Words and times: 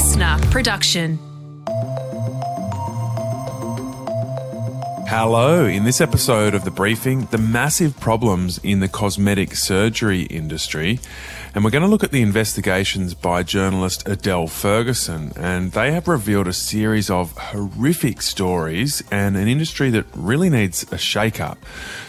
listener 0.00 0.38
production. 0.50 1.18
Hello, 5.06 5.66
in 5.66 5.84
this 5.84 6.00
episode 6.00 6.54
of 6.54 6.64
The 6.64 6.70
Briefing, 6.70 7.26
the 7.26 7.36
massive 7.36 8.00
problems 8.00 8.56
in 8.62 8.80
the 8.80 8.88
cosmetic 8.88 9.54
surgery 9.54 10.22
industry. 10.22 11.00
And 11.54 11.62
we're 11.62 11.70
going 11.70 11.82
to 11.82 11.88
look 11.88 12.02
at 12.02 12.12
the 12.12 12.22
investigations 12.22 13.12
by 13.12 13.42
journalist 13.42 14.08
Adele 14.08 14.46
Ferguson. 14.46 15.32
And 15.36 15.72
they 15.72 15.92
have 15.92 16.08
revealed 16.08 16.48
a 16.48 16.54
series 16.54 17.10
of 17.10 17.36
horrific 17.36 18.22
stories 18.22 19.02
and 19.10 19.36
an 19.36 19.48
industry 19.48 19.90
that 19.90 20.06
really 20.14 20.48
needs 20.48 20.90
a 20.90 20.96
shake 20.96 21.42
up. 21.42 21.58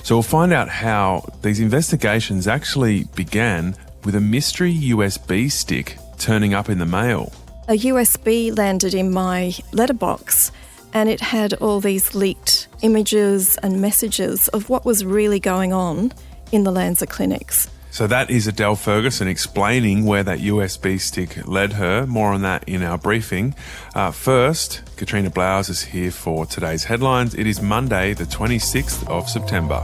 So 0.02 0.16
we'll 0.16 0.24
find 0.24 0.54
out 0.54 0.70
how 0.70 1.26
these 1.42 1.60
investigations 1.60 2.48
actually 2.48 3.04
began 3.16 3.76
with 4.06 4.16
a 4.16 4.22
mystery 4.22 4.74
USB 4.74 5.52
stick 5.52 5.98
turning 6.18 6.54
up 6.54 6.70
in 6.70 6.80
the 6.80 6.86
mail. 6.86 7.34
A 7.68 7.78
USB 7.78 8.56
landed 8.58 8.94
in 8.94 9.12
my 9.12 9.54
letterbox 9.72 10.52
and 10.94 11.08
it 11.08 11.22
had 11.22 11.54
all 11.54 11.80
these 11.80 12.16
leaked 12.16 12.68
images 12.82 13.56
and 13.58 13.80
messages 13.80 14.48
of 14.50 14.68
what 14.68 14.84
was 14.84 15.06
really 15.06 15.40
going 15.40 15.72
on 15.72 16.12
in 16.52 16.64
the 16.64 16.72
Lanzer 16.72 17.08
clinics. 17.08 17.70
So 17.92 18.08
that 18.08 18.30
is 18.30 18.48
Adele 18.48 18.76
Ferguson 18.76 19.28
explaining 19.28 20.06
where 20.06 20.24
that 20.24 20.40
USB 20.40 21.00
stick 21.00 21.46
led 21.48 21.74
her. 21.74 22.08
More 22.08 22.34
on 22.34 22.42
that 22.42 22.64
in 22.68 22.84
our 22.84 22.98
briefing. 22.98 23.54
Uh, 23.94 24.12
first, 24.12 24.82
Katrina 24.96 25.30
Blowers 25.30 25.70
is 25.70 25.84
here 25.84 26.12
for 26.12 26.46
today's 26.46 26.86
headlines. 26.86 27.36
It 27.36 27.48
is 27.48 27.62
Monday, 27.62 28.14
the 28.14 28.24
26th 28.24 29.08
of 29.08 29.30
September. 29.30 29.84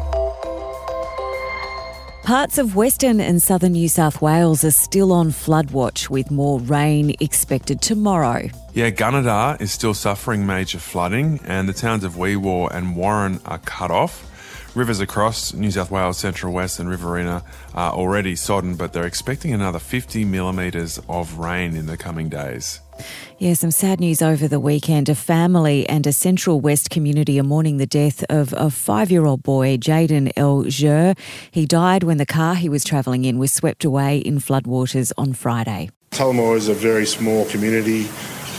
Parts 2.27 2.57
of 2.57 2.75
Western 2.75 3.21
and 3.21 3.41
Southern 3.41 3.71
New 3.71 3.87
South 3.87 4.21
Wales 4.21 4.65
are 4.65 4.71
still 4.71 5.13
on 5.13 5.31
flood 5.31 5.71
watch 5.71 6.09
with 6.09 6.29
more 6.29 6.59
rain 6.59 7.15
expected 7.21 7.81
tomorrow. 7.81 8.49
Yeah, 8.73 8.89
Gunnedah 8.89 9.61
is 9.61 9.71
still 9.71 9.93
suffering 9.93 10.45
major 10.45 10.77
flooding, 10.77 11.39
and 11.45 11.69
the 11.69 11.73
towns 11.73 12.03
of 12.03 12.17
Wee 12.17 12.35
Waa 12.35 12.67
and 12.67 12.97
Warren 12.97 13.39
are 13.45 13.59
cut 13.59 13.91
off. 13.91 14.29
Rivers 14.75 14.99
across 14.99 15.53
New 15.53 15.71
South 15.71 15.89
Wales, 15.89 16.17
Central 16.17 16.51
West, 16.51 16.81
and 16.81 16.89
Riverina 16.89 17.43
are 17.73 17.93
already 17.93 18.35
sodden, 18.35 18.75
but 18.75 18.91
they're 18.91 19.07
expecting 19.07 19.53
another 19.53 19.79
50 19.79 20.25
millimetres 20.25 20.99
of 21.07 21.39
rain 21.39 21.77
in 21.77 21.85
the 21.85 21.95
coming 21.95 22.27
days. 22.27 22.81
Yeah, 23.39 23.53
some 23.53 23.71
sad 23.71 23.99
news 23.99 24.21
over 24.21 24.47
the 24.47 24.59
weekend. 24.59 25.09
A 25.09 25.15
family 25.15 25.87
and 25.87 26.07
a 26.07 26.13
Central 26.13 26.59
West 26.59 26.89
community 26.89 27.39
are 27.39 27.43
mourning 27.43 27.77
the 27.77 27.85
death 27.85 28.23
of 28.29 28.53
a 28.57 28.69
five 28.69 29.11
year 29.11 29.25
old 29.25 29.43
boy, 29.43 29.77
Jaden 29.77 30.31
El 30.35 30.63
Jer. 30.63 31.13
He 31.51 31.65
died 31.65 32.03
when 32.03 32.17
the 32.17 32.25
car 32.25 32.55
he 32.55 32.69
was 32.69 32.83
travelling 32.83 33.25
in 33.25 33.37
was 33.37 33.51
swept 33.51 33.85
away 33.85 34.17
in 34.17 34.39
floodwaters 34.39 35.11
on 35.17 35.33
Friday. 35.33 35.89
Tullamore 36.11 36.55
is 36.55 36.67
a 36.67 36.73
very 36.73 37.05
small 37.05 37.45
community, 37.45 38.03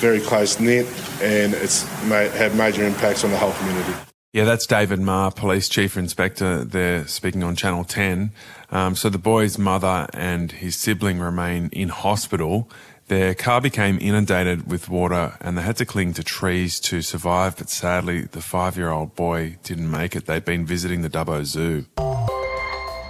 very 0.00 0.20
close 0.20 0.60
knit, 0.60 0.86
and 1.20 1.54
it's 1.54 1.82
had 2.08 2.54
major 2.54 2.84
impacts 2.84 3.24
on 3.24 3.30
the 3.30 3.38
whole 3.38 3.52
community. 3.52 3.92
Yeah, 4.32 4.44
that's 4.44 4.66
David 4.66 5.00
Marr, 5.00 5.32
Police 5.32 5.70
Chief 5.70 5.96
Inspector. 5.96 6.64
They're 6.64 7.06
speaking 7.06 7.42
on 7.42 7.56
Channel 7.56 7.84
10. 7.84 8.30
Um, 8.70 8.94
so 8.94 9.08
the 9.08 9.18
boy's 9.18 9.58
mother 9.58 10.06
and 10.12 10.52
his 10.52 10.76
sibling 10.76 11.18
remain 11.18 11.70
in 11.72 11.88
hospital. 11.88 12.70
Their 13.08 13.34
car 13.34 13.62
became 13.62 13.98
inundated 14.02 14.70
with 14.70 14.90
water 14.90 15.38
and 15.40 15.56
they 15.56 15.62
had 15.62 15.78
to 15.78 15.86
cling 15.86 16.12
to 16.14 16.22
trees 16.22 16.78
to 16.80 17.00
survive, 17.00 17.56
but 17.56 17.70
sadly, 17.70 18.22
the 18.22 18.42
five 18.42 18.76
year 18.76 18.90
old 18.90 19.14
boy 19.14 19.56
didn't 19.62 19.90
make 19.90 20.14
it. 20.14 20.26
They'd 20.26 20.44
been 20.44 20.66
visiting 20.66 21.00
the 21.00 21.08
Dubbo 21.08 21.42
Zoo. 21.44 21.86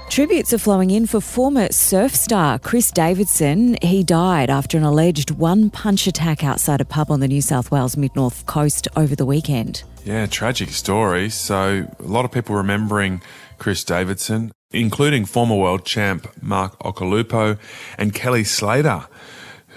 Tributes 0.08 0.52
are 0.52 0.58
flowing 0.58 0.90
in 0.90 1.06
for 1.06 1.20
former 1.20 1.70
surf 1.72 2.14
star 2.14 2.60
Chris 2.60 2.92
Davidson. 2.92 3.76
He 3.82 4.04
died 4.04 4.50
after 4.50 4.78
an 4.78 4.84
alleged 4.84 5.32
one 5.32 5.68
punch 5.68 6.06
attack 6.06 6.44
outside 6.44 6.80
a 6.80 6.84
pub 6.84 7.10
on 7.10 7.18
the 7.18 7.28
New 7.28 7.42
South 7.42 7.72
Wales 7.72 7.96
mid 7.96 8.14
north 8.14 8.46
coast 8.46 8.86
over 8.96 9.16
the 9.16 9.26
weekend. 9.26 9.82
Yeah, 10.04 10.26
tragic 10.26 10.70
story. 10.70 11.28
So, 11.28 11.86
a 11.98 12.02
lot 12.02 12.24
of 12.24 12.32
people 12.32 12.54
remembering 12.54 13.20
Chris 13.58 13.84
Davidson, 13.84 14.52
including 14.70 15.24
former 15.24 15.56
world 15.56 15.84
champ 15.84 16.26
Mark 16.40 16.78
Occhilupo 16.78 17.58
and 17.98 18.14
Kelly 18.14 18.44
Slater 18.44 19.06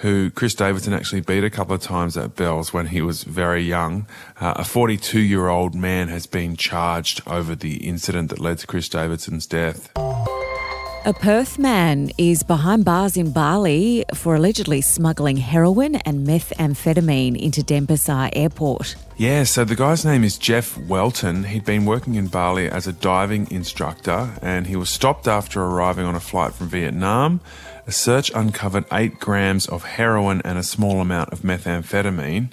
who 0.02 0.32
Chris 0.32 0.56
Davidson 0.56 0.94
actually 0.94 1.22
beat 1.22 1.44
a 1.44 1.50
couple 1.50 1.76
of 1.76 1.82
times 1.82 2.18
at 2.18 2.36
Bells 2.36 2.74
when 2.74 2.88
he 2.88 3.02
was 3.02 3.24
very 3.24 3.64
young. 3.64 4.08
Uh, 4.40 4.54
a 4.58 4.64
42 4.64 5.20
year 5.20 5.48
old 5.48 5.76
man 5.76 6.08
has 6.08 6.26
been 6.26 6.56
charged 6.56 7.22
over 7.28 7.56
the 7.56 7.88
incident 7.88 8.30
that 8.30 8.40
led 8.40 8.58
to 8.60 8.68
Chris 8.68 8.90
Davidson's 8.90 9.46
death. 9.46 9.92
A 11.04 11.14
Perth 11.14 11.58
man 11.58 12.12
is 12.20 12.44
behind 12.44 12.86
bars 12.86 13.18
in 13.18 13.32
Bali 13.32 14.06
for 14.14 14.36
allegedly 14.36 14.82
smuggling 14.82 15.38
heroin 15.38 15.96
and 15.96 16.28
methamphetamine 16.28 17.36
into 17.36 17.62
Denpasar 17.62 18.30
Airport. 18.34 18.96
Yeah, 19.18 19.44
so 19.46 19.64
the 19.64 19.76
guy's 19.76 20.06
name 20.06 20.24
is 20.24 20.38
Jeff 20.38 20.78
Welton. 20.78 21.44
He'd 21.44 21.66
been 21.66 21.86
working 21.86 22.16
in 22.16 22.28
Bali 22.28 22.70
as 22.70 22.86
a 22.86 22.94
diving 22.94 23.50
instructor 23.50 24.30
and 24.44 24.68
he 24.68 24.76
was 24.76 24.90
stopped 24.90 25.28
after 25.28 25.64
arriving 25.64 26.06
on 26.06 26.14
a 26.14 26.20
flight 26.20 26.54
from 26.54 26.70
Vietnam. 26.70 27.40
A 27.88 27.92
search 27.92 28.32
uncovered 28.36 28.86
eight 28.92 29.20
grams 29.20 29.68
of 29.68 29.84
heroin 29.84 30.42
and 30.46 30.58
a 30.58 30.64
small 30.64 31.02
amount 31.02 31.34
of 31.34 31.40
methamphetamine. 31.40 32.52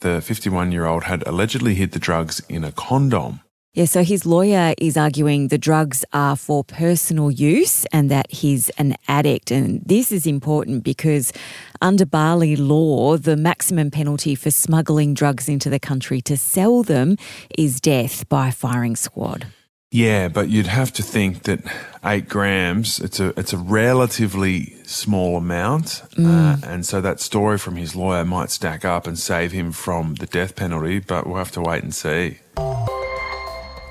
The 0.00 0.20
51 0.20 0.72
year 0.72 0.84
old 0.84 1.04
had 1.04 1.26
allegedly 1.26 1.74
hid 1.74 1.92
the 1.92 2.00
drugs 2.00 2.42
in 2.48 2.64
a 2.64 2.72
condom. 2.72 3.40
Yeah, 3.74 3.86
so 3.86 4.04
his 4.04 4.24
lawyer 4.26 4.74
is 4.78 4.96
arguing 4.96 5.48
the 5.48 5.58
drugs 5.58 6.04
are 6.12 6.36
for 6.36 6.62
personal 6.62 7.30
use 7.30 7.84
and 7.86 8.10
that 8.10 8.30
he's 8.30 8.70
an 8.70 8.96
addict. 9.08 9.50
And 9.50 9.80
this 9.84 10.12
is 10.12 10.26
important 10.26 10.84
because 10.84 11.32
under 11.80 12.06
Bali 12.06 12.54
law, 12.54 13.16
the 13.16 13.36
maximum 13.36 13.90
penalty 13.90 14.34
for 14.34 14.50
smuggling 14.50 15.14
drugs 15.14 15.48
into 15.48 15.70
the 15.70 15.80
country 15.80 16.20
to 16.22 16.36
sell 16.36 16.82
them 16.82 17.16
is 17.58 17.80
death 17.80 18.28
by 18.28 18.50
firing 18.50 18.96
squad. 18.96 19.46
Yeah, 19.90 20.28
but 20.28 20.48
you'd 20.48 20.66
have 20.66 20.92
to 20.94 21.02
think 21.02 21.44
that 21.44 21.60
eight 22.04 22.28
grams, 22.28 22.98
it's 22.98 23.20
a, 23.20 23.28
it's 23.38 23.52
a 23.52 23.58
relatively 23.58 24.74
small 24.84 25.36
amount. 25.36 26.02
Mm. 26.16 26.26
Uh, 26.64 26.66
and 26.66 26.84
so 26.84 27.00
that 27.00 27.20
story 27.20 27.58
from 27.58 27.76
his 27.76 27.94
lawyer 27.94 28.24
might 28.24 28.50
stack 28.50 28.84
up 28.84 29.06
and 29.06 29.18
save 29.18 29.52
him 29.52 29.70
from 29.70 30.16
the 30.16 30.26
death 30.26 30.56
penalty, 30.56 30.98
but 30.98 31.26
we'll 31.26 31.36
have 31.36 31.52
to 31.52 31.60
wait 31.60 31.84
and 31.84 31.94
see. 31.94 32.38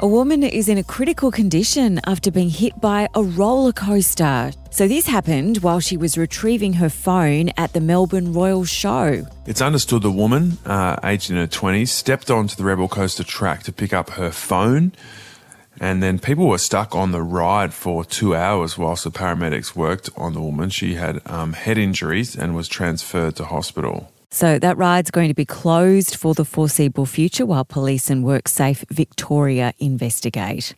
A 0.03 0.07
woman 0.07 0.43
is 0.43 0.67
in 0.67 0.77
a 0.77 0.83
critical 0.83 1.31
condition 1.31 2.01
after 2.05 2.29
being 2.29 2.49
hit 2.49 2.81
by 2.81 3.07
a 3.15 3.23
roller 3.23 3.71
coaster. 3.71 4.51
So, 4.69 4.85
this 4.85 5.07
happened 5.07 5.59
while 5.59 5.79
she 5.79 5.95
was 5.95 6.17
retrieving 6.17 6.73
her 6.73 6.89
phone 6.89 7.51
at 7.55 7.71
the 7.71 7.79
Melbourne 7.79 8.33
Royal 8.33 8.65
Show. 8.65 9.25
It's 9.45 9.61
understood 9.61 10.01
the 10.01 10.11
woman, 10.11 10.57
uh, 10.65 10.97
aged 11.05 11.31
in 11.31 11.37
her 11.37 11.47
20s, 11.47 11.87
stepped 11.87 12.29
onto 12.29 12.57
the 12.57 12.65
Rebel 12.65 12.89
Coaster 12.89 13.23
track 13.23 13.63
to 13.63 13.71
pick 13.71 13.93
up 13.93 14.09
her 14.09 14.29
phone. 14.29 14.91
And 15.79 16.03
then 16.03 16.19
people 16.19 16.47
were 16.47 16.57
stuck 16.57 16.95
on 16.95 17.11
the 17.11 17.21
ride 17.21 17.73
for 17.73 18.05
two 18.05 18.35
hours 18.35 18.77
whilst 18.77 19.03
the 19.03 19.11
paramedics 19.11 19.75
worked 19.75 20.09
on 20.15 20.33
the 20.33 20.41
woman. 20.41 20.69
She 20.69 20.95
had 20.95 21.21
um, 21.25 21.53
head 21.53 21.77
injuries 21.77 22.35
and 22.35 22.55
was 22.55 22.67
transferred 22.67 23.35
to 23.37 23.45
hospital. 23.45 24.11
So 24.29 24.57
that 24.59 24.77
ride's 24.77 25.11
going 25.11 25.27
to 25.27 25.35
be 25.35 25.45
closed 25.45 26.15
for 26.15 26.33
the 26.33 26.45
foreseeable 26.45 27.05
future 27.05 27.45
while 27.45 27.65
police 27.65 28.09
and 28.09 28.25
WorkSafe 28.25 28.89
Victoria 28.89 29.73
investigate. 29.77 30.73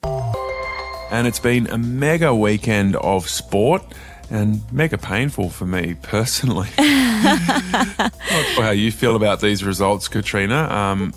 And 1.11 1.27
it's 1.27 1.39
been 1.39 1.67
a 1.67 1.77
mega 1.77 2.35
weekend 2.35 2.97
of 2.97 3.29
sport 3.29 3.83
and 4.29 4.61
mega 4.73 4.97
painful 4.97 5.49
for 5.51 5.65
me 5.65 5.95
personally. 6.01 6.67
Not 6.77 8.11
sure 8.53 8.63
how 8.63 8.71
you 8.71 8.91
feel 8.91 9.15
about 9.15 9.39
these 9.39 9.63
results, 9.63 10.07
Katrina. 10.07 10.63
Um, 10.63 11.13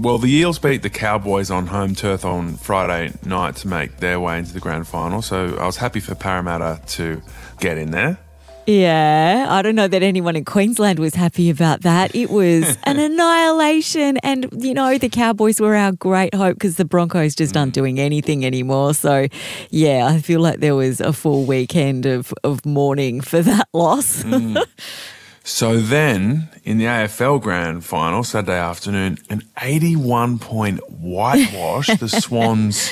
well, 0.00 0.18
the 0.18 0.30
Eels 0.30 0.58
beat 0.58 0.82
the 0.82 0.90
Cowboys 0.90 1.50
on 1.50 1.66
home 1.66 1.94
turf 1.94 2.24
on 2.24 2.56
Friday 2.56 3.12
night 3.24 3.56
to 3.56 3.68
make 3.68 3.98
their 3.98 4.20
way 4.20 4.38
into 4.38 4.52
the 4.52 4.60
grand 4.60 4.86
final. 4.86 5.22
So 5.22 5.56
I 5.56 5.66
was 5.66 5.76
happy 5.76 6.00
for 6.00 6.14
Parramatta 6.14 6.80
to 6.88 7.22
get 7.58 7.78
in 7.78 7.90
there. 7.90 8.18
Yeah, 8.66 9.46
I 9.48 9.62
don't 9.62 9.74
know 9.74 9.88
that 9.88 10.02
anyone 10.02 10.36
in 10.36 10.44
Queensland 10.44 10.98
was 10.98 11.14
happy 11.14 11.50
about 11.50 11.80
that. 11.80 12.14
It 12.14 12.30
was 12.30 12.76
an 12.84 13.00
annihilation. 13.00 14.18
And, 14.18 14.46
you 14.52 14.74
know, 14.74 14.96
the 14.96 15.08
Cowboys 15.08 15.60
were 15.60 15.74
our 15.74 15.92
great 15.92 16.34
hope 16.34 16.54
because 16.54 16.76
the 16.76 16.84
Broncos 16.84 17.34
just 17.34 17.56
aren't 17.56 17.72
mm. 17.72 17.74
doing 17.74 17.98
anything 17.98 18.44
anymore. 18.44 18.94
So, 18.94 19.26
yeah, 19.70 20.06
I 20.06 20.20
feel 20.20 20.40
like 20.40 20.60
there 20.60 20.76
was 20.76 21.00
a 21.00 21.12
full 21.12 21.46
weekend 21.46 22.06
of, 22.06 22.32
of 22.44 22.64
mourning 22.64 23.20
for 23.22 23.42
that 23.42 23.68
loss. 23.72 24.22
Mm. 24.22 24.64
So 25.42 25.78
then, 25.78 26.48
in 26.64 26.78
the 26.78 26.84
AFL 26.84 27.40
Grand 27.40 27.84
Final, 27.84 28.22
Saturday 28.24 28.58
afternoon, 28.58 29.18
an 29.30 29.42
81 29.60 30.38
point 30.38 30.80
whitewash, 30.90 31.88
the 31.98 32.08
Swans, 32.20 32.90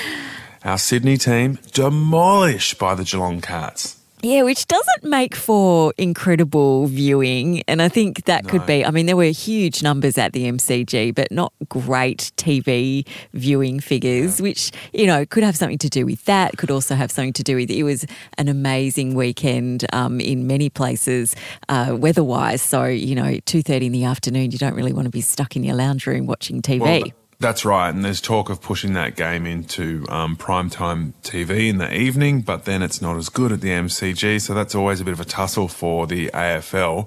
our 0.64 0.78
Sydney 0.78 1.18
team, 1.18 1.58
demolished 1.72 2.78
by 2.78 2.94
the 2.94 3.04
Geelong 3.04 3.40
Cats. 3.40 3.97
Yeah, 4.22 4.42
which 4.42 4.66
doesn't 4.66 5.04
make 5.04 5.34
for 5.34 5.92
incredible 5.96 6.86
viewing. 6.86 7.62
And 7.68 7.80
I 7.80 7.88
think 7.88 8.24
that 8.24 8.44
no. 8.44 8.50
could 8.50 8.66
be, 8.66 8.84
I 8.84 8.90
mean, 8.90 9.06
there 9.06 9.16
were 9.16 9.24
huge 9.24 9.82
numbers 9.82 10.18
at 10.18 10.32
the 10.32 10.50
MCG, 10.50 11.14
but 11.14 11.30
not 11.30 11.52
great 11.68 12.32
TV 12.36 13.06
viewing 13.32 13.78
figures, 13.78 14.40
yeah. 14.40 14.42
which, 14.42 14.72
you 14.92 15.06
know, 15.06 15.24
could 15.24 15.44
have 15.44 15.56
something 15.56 15.78
to 15.78 15.88
do 15.88 16.04
with 16.04 16.24
that. 16.24 16.56
Could 16.58 16.70
also 16.70 16.94
have 16.94 17.10
something 17.12 17.32
to 17.34 17.42
do 17.42 17.56
with 17.56 17.70
it 17.70 17.82
was 17.84 18.06
an 18.38 18.48
amazing 18.48 19.14
weekend 19.14 19.86
um, 19.92 20.20
in 20.20 20.46
many 20.46 20.68
places 20.68 21.36
uh, 21.68 21.96
weather 21.98 22.24
wise. 22.24 22.62
So, 22.62 22.84
you 22.86 23.14
know, 23.14 23.22
2.30 23.22 23.86
in 23.86 23.92
the 23.92 24.04
afternoon, 24.04 24.50
you 24.50 24.58
don't 24.58 24.74
really 24.74 24.92
want 24.92 25.06
to 25.06 25.10
be 25.10 25.20
stuck 25.20 25.54
in 25.54 25.62
your 25.62 25.76
lounge 25.76 26.06
room 26.06 26.26
watching 26.26 26.60
TV. 26.60 26.80
Well, 26.80 27.12
that's 27.40 27.64
right, 27.64 27.90
and 27.90 28.04
there's 28.04 28.20
talk 28.20 28.50
of 28.50 28.60
pushing 28.60 28.94
that 28.94 29.14
game 29.14 29.46
into 29.46 30.04
um, 30.08 30.36
primetime 30.36 31.12
TV 31.22 31.68
in 31.68 31.78
the 31.78 31.94
evening, 31.94 32.40
but 32.40 32.64
then 32.64 32.82
it's 32.82 33.00
not 33.00 33.16
as 33.16 33.28
good 33.28 33.52
at 33.52 33.60
the 33.60 33.68
MCG, 33.68 34.40
so 34.40 34.54
that's 34.54 34.74
always 34.74 35.00
a 35.00 35.04
bit 35.04 35.12
of 35.12 35.20
a 35.20 35.24
tussle 35.24 35.68
for 35.68 36.08
the 36.08 36.30
AFL. 36.34 37.06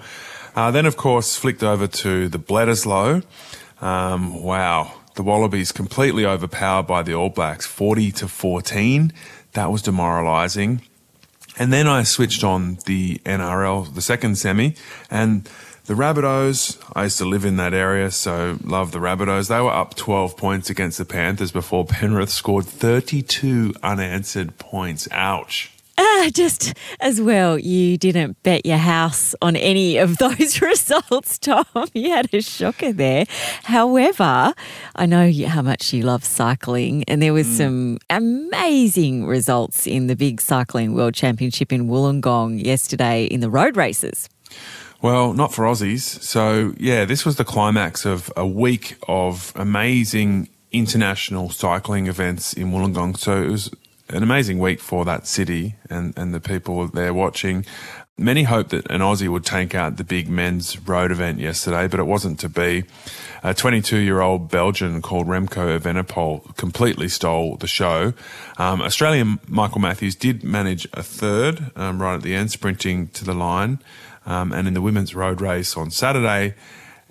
Uh, 0.56 0.72
then, 0.72 0.86
of 0.86 0.96
course, 0.96 1.36
flicked 1.36 1.64
over 1.64 1.86
to 1.86 2.30
the 2.30 2.40
Bledisloe. 2.40 3.24
Um, 3.82 4.42
wow, 4.42 4.94
the 5.16 5.24
Wallabies 5.24 5.74
completely 5.74 6.26
overpowered 6.26 6.88
by 6.88 7.04
the 7.04 7.14
All 7.14 7.30
Blacks, 7.30 7.66
40 7.66 8.14
to 8.14 8.28
14. 8.30 9.12
That 9.52 9.70
was 9.70 9.82
demoralising. 9.82 10.82
And 11.60 11.74
then 11.74 11.88
I 11.88 12.04
switched 12.04 12.46
on 12.46 12.78
the 12.86 13.18
NRL, 13.26 13.94
the 13.94 14.02
second 14.02 14.38
semi, 14.38 14.76
and 15.10 15.50
the 15.92 15.98
Rabbitohs, 15.98 16.82
I 16.96 17.04
used 17.04 17.18
to 17.18 17.26
live 17.26 17.44
in 17.44 17.58
that 17.58 17.74
area, 17.74 18.12
so 18.12 18.58
love 18.64 18.94
the 18.94 19.00
Rabbitohs. 19.00 19.50
They 19.50 19.60
were 19.60 19.74
up 19.74 19.96
12 19.96 20.38
points 20.38 20.70
against 20.70 20.98
the 20.98 21.04
Panthers 21.04 21.52
before 21.52 21.84
Penrith 21.84 22.30
scored 22.30 22.64
32 22.66 23.74
unanswered 23.84 24.58
points. 24.58 25.10
Ouch. 25.12 25.70
Ah, 25.98 26.30
just 26.32 26.74
as 27.02 27.20
well, 27.20 27.60
you 27.60 27.98
didn't 27.98 28.42
bet 28.42 28.66
your 28.66 28.78
house 28.78 29.36
on 29.42 29.58
any 29.58 29.98
of 29.98 30.18
those 30.20 30.62
results, 30.62 31.38
Tom. 31.38 31.66
You 31.94 32.12
had 32.12 32.34
a 32.34 32.42
shocker 32.42 32.94
there. 32.94 33.26
However, 33.64 34.54
I 34.96 35.06
know 35.06 35.30
how 35.46 35.62
much 35.62 35.92
you 35.92 36.04
love 36.04 36.24
cycling, 36.24 37.04
and 37.10 37.22
there 37.22 37.34
was 37.34 37.48
mm. 37.48 37.58
some 37.58 38.00
amazing 38.10 39.26
results 39.26 39.88
in 39.88 40.08
the 40.08 40.16
big 40.16 40.40
cycling 40.40 40.94
world 40.94 41.16
championship 41.16 41.74
in 41.74 41.90
Wollongong 41.90 42.64
yesterday 42.64 43.26
in 43.26 43.42
the 43.42 43.50
road 43.50 43.76
races. 43.76 44.30
Well, 45.02 45.34
not 45.34 45.52
for 45.52 45.66
Aussies. 45.66 46.22
So, 46.22 46.76
yeah, 46.78 47.06
this 47.06 47.26
was 47.26 47.38
the 47.38 47.44
climax 47.44 48.06
of 48.06 48.32
a 48.38 48.46
week 48.46 48.98
of 49.08 49.52
amazing 49.56 50.48
international 50.72 51.50
cycling 51.50 52.06
events 52.06 52.54
in 52.54 52.72
Wollongong. 52.72 53.18
So, 53.18 53.42
it 53.42 53.50
was 53.50 53.72
an 54.10 54.22
amazing 54.22 54.60
week 54.60 54.80
for 54.80 55.04
that 55.06 55.26
city 55.26 55.76
and, 55.90 56.16
and 56.16 56.36
the 56.36 56.40
people 56.40 56.88
there 56.88 57.16
watching. 57.16 57.66
Many 58.22 58.44
hoped 58.44 58.70
that 58.70 58.90
an 58.92 59.02
Aussie 59.02 59.28
would 59.28 59.44
take 59.44 59.74
out 59.74 59.98
the 59.98 60.04
big 60.04 60.30
men's 60.30 60.78
road 60.88 61.12
event 61.12 61.40
yesterday, 61.40 61.88
but 61.88 62.00
it 62.00 62.04
wasn't 62.04 62.40
to 62.42 62.50
be. 62.50 62.84
A 63.44 63.56
22 63.56 63.98
year 63.98 64.22
old 64.22 64.52
Belgian 64.52 65.02
called 65.02 65.26
Remco 65.26 65.80
Evenepoel 65.80 66.56
completely 66.56 67.08
stole 67.08 67.58
the 67.58 67.66
show. 67.66 68.14
Um, 68.58 68.80
Australian 68.82 69.40
Michael 69.48 69.82
Matthews 69.82 70.16
did 70.16 70.44
manage 70.44 70.88
a 70.94 71.02
third 71.02 71.72
um, 71.76 72.00
right 72.00 72.14
at 72.14 72.22
the 72.22 72.36
end, 72.36 72.52
sprinting 72.52 73.08
to 73.10 73.26
the 73.26 73.34
line. 73.34 73.80
Um, 74.28 74.54
and 74.54 74.68
in 74.68 74.76
the 74.76 74.82
women's 74.82 75.16
road 75.16 75.42
race 75.42 75.76
on 75.76 75.90
Saturday, 75.90 76.54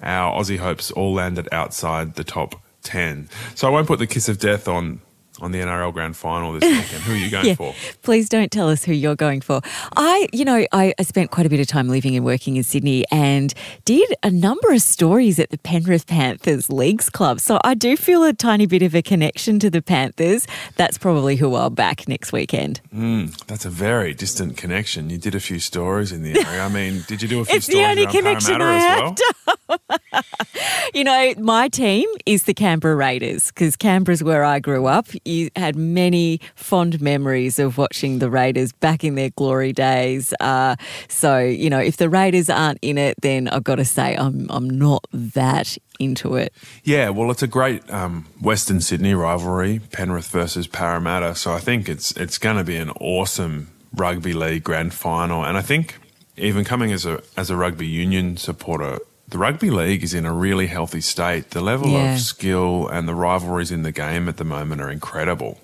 our 0.01 0.41
Aussie 0.41 0.59
hopes 0.59 0.93
all 0.93 1.13
landed 1.13 1.49
outside 1.51 2.15
the 2.15 2.23
top 2.23 2.63
10. 2.85 3.29
So 3.57 3.67
I 3.67 3.71
won't 3.73 3.89
put 3.89 3.99
the 3.99 4.07
kiss 4.07 4.29
of 4.29 4.39
death 4.39 4.69
on 4.69 5.01
on 5.41 5.53
the 5.53 5.61
NRL 5.61 5.93
Grand 5.93 6.17
Final 6.17 6.53
this 6.53 6.63
weekend. 6.63 7.03
Who 7.05 7.13
are 7.13 7.17
you 7.17 7.31
going 7.31 7.47
yeah, 7.47 7.55
for? 7.55 7.75
Please 8.03 8.29
don't 8.29 8.51
tell 8.51 8.69
us 8.69 8.85
who 8.85 8.93
you're 8.93 9.17
going 9.17 9.41
for. 9.41 9.61
I, 9.97 10.29
you 10.33 10.45
know, 10.45 10.67
I, 10.73 10.95
I, 10.99 11.03
spent 11.03 11.31
quite 11.31 11.47
a 11.47 11.49
bit 11.49 11.61
of 11.61 11.67
time 11.67 11.89
living 11.89 12.15
and 12.15 12.25
working 12.25 12.57
in 12.57 12.63
Sydney 12.63 13.05
and 13.11 13.53
did 13.85 14.15
a 14.23 14.31
number 14.31 14.73
of 14.73 14.83
stories 14.83 15.39
at 15.39 15.51
the 15.51 15.59
Penrith 15.59 16.07
Panthers 16.07 16.71
Leagues 16.71 17.11
Club. 17.11 17.41
So 17.41 17.59
I 17.65 17.75
do 17.75 17.97
feel 17.97 18.23
a 18.25 18.33
tiny 18.33 18.67
bit 18.67 18.83
of 18.83 18.95
a 18.95 19.03
connection 19.03 19.59
to 19.61 19.71
the 19.71 19.83
Panthers. 19.83 20.47
That's 20.77 20.99
probably 20.99 21.37
who 21.37 21.55
I'll 21.55 21.71
back 21.71 22.07
next 22.09 22.33
weekend. 22.33 22.81
Mm, 22.95 23.37
that's 23.47 23.65
a 23.65 23.71
very 23.71 24.15
distant 24.15 24.57
connection. 24.57 25.11
You 25.11 25.19
did 25.19 25.35
a 25.35 25.41
few 25.41 25.59
stories 25.59 26.13
in 26.13 26.23
the 26.23 26.39
area. 26.47 26.63
I 26.63 26.69
mean, 26.69 27.05
did 27.09 27.23
you 27.23 27.29
do 27.29 27.41
a 27.41 27.45
few 27.45 27.57
it's 27.57 27.67
stories 27.67 27.83
the 27.83 27.91
only 27.91 28.07
connection 28.07 28.59
Parramatta 28.59 29.23
I 29.47 29.49
as 29.49 29.79
well? 29.79 30.25
you 30.95 31.05
know, 31.05 31.35
my 31.39 31.69
team 31.69 32.09
is 32.27 32.45
the 32.45 32.55
Canberra 32.55 32.97
Raiders 32.97 33.49
because 33.49 33.77
Canberra's 33.77 34.23
where 34.23 34.45
I 34.45 34.59
grew 34.59 34.87
up 34.87 35.09
you 35.31 35.51
had 35.57 35.77
many 35.77 36.41
fond 36.55 37.01
memories 37.01 37.59
of 37.59 37.79
watching 37.79 38.19
the 38.19 38.29
Raiders 38.29 38.73
back 38.73 39.05
in 39.05 39.15
their 39.15 39.31
glory 39.31 39.73
days. 39.73 40.35
Uh, 40.41 40.77
so, 41.09 41.39
you 41.39 41.71
know, 41.71 41.79
if 41.79 41.97
the 41.97 42.09
Raiders 42.09 42.51
aren't 42.51 42.79
in 42.83 42.99
it, 42.99 43.15
then 43.23 43.49
I've 43.49 43.65
got 43.65 43.77
to 43.77 43.85
say 43.85 44.17
I'm, 44.17 44.47
I'm 44.51 44.69
not 44.69 45.07
that 45.13 45.79
into 45.99 46.35
it. 46.37 46.53
Yeah, 46.83 47.11
well, 47.11 47.31
it's 47.31 47.43
a 47.43 47.47
great 47.47 47.89
um, 47.91 48.27
Western 48.41 48.81
Sydney 48.81 49.15
rivalry, 49.15 49.81
Penrith 49.93 50.29
versus 50.29 50.67
Parramatta. 50.67 51.35
So 51.35 51.53
I 51.53 51.61
think 51.61 51.89
it's 51.89 52.13
it's 52.13 52.39
going 52.39 52.57
to 52.57 52.65
be 52.65 52.77
an 52.77 52.91
awesome 53.01 53.71
rugby 53.95 54.33
league 54.33 54.65
grand 54.65 54.95
final, 54.95 55.45
and 55.45 55.57
I 55.57 55.63
think 55.63 55.99
even 56.37 56.65
coming 56.65 56.93
as 56.93 57.05
a 57.05 57.23
as 57.37 57.51
a 57.51 57.57
rugby 57.57 57.87
union 57.87 58.37
supporter, 58.37 58.99
the 59.31 59.39
rugby 59.39 59.71
league 59.71 60.03
is 60.03 60.13
in 60.13 60.27
a 60.27 60.33
really 60.33 60.67
healthy 60.67 61.01
state. 61.01 61.51
The 61.51 61.61
level 61.61 61.91
yeah. 61.91 62.15
of 62.15 62.21
skill 62.21 62.89
and 62.89 63.09
the 63.09 63.15
rivalries 63.15 63.71
in 63.71 63.83
the 63.83 63.93
game 63.93 64.29
at 64.29 64.37
the 64.37 64.45
moment 64.45 64.81
are 64.81 64.91
incredible. 64.91 65.59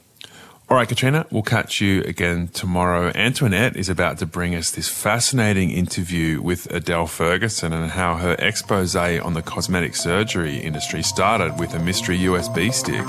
All 0.68 0.76
right, 0.76 0.88
Katrina, 0.88 1.26
we'll 1.30 1.42
catch 1.42 1.80
you 1.80 2.02
again 2.02 2.48
tomorrow. 2.48 3.12
Antoinette 3.14 3.76
is 3.76 3.88
about 3.88 4.18
to 4.18 4.26
bring 4.26 4.54
us 4.56 4.72
this 4.72 4.88
fascinating 4.88 5.70
interview 5.70 6.42
with 6.42 6.66
Adele 6.72 7.06
Ferguson 7.06 7.72
and 7.72 7.92
how 7.92 8.16
her 8.16 8.34
expose 8.40 8.96
on 8.96 9.34
the 9.34 9.42
cosmetic 9.42 9.94
surgery 9.94 10.56
industry 10.56 11.04
started 11.04 11.56
with 11.60 11.72
a 11.74 11.78
mystery 11.78 12.18
USB 12.18 12.72
stick. 12.72 13.06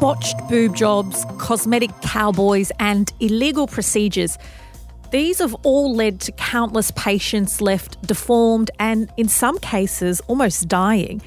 Botched 0.00 0.36
boob 0.48 0.76
jobs, 0.76 1.24
cosmetic 1.38 1.90
cowboys, 2.02 2.70
and 2.78 3.12
illegal 3.20 3.66
procedures. 3.66 4.38
These 5.10 5.38
have 5.38 5.54
all 5.62 5.94
led 5.94 6.20
to 6.22 6.32
countless 6.32 6.90
patients 6.92 7.60
left 7.60 8.00
deformed 8.06 8.70
and, 8.78 9.10
in 9.16 9.28
some 9.28 9.58
cases, 9.58 10.20
almost 10.28 10.68
dying. 10.68 11.22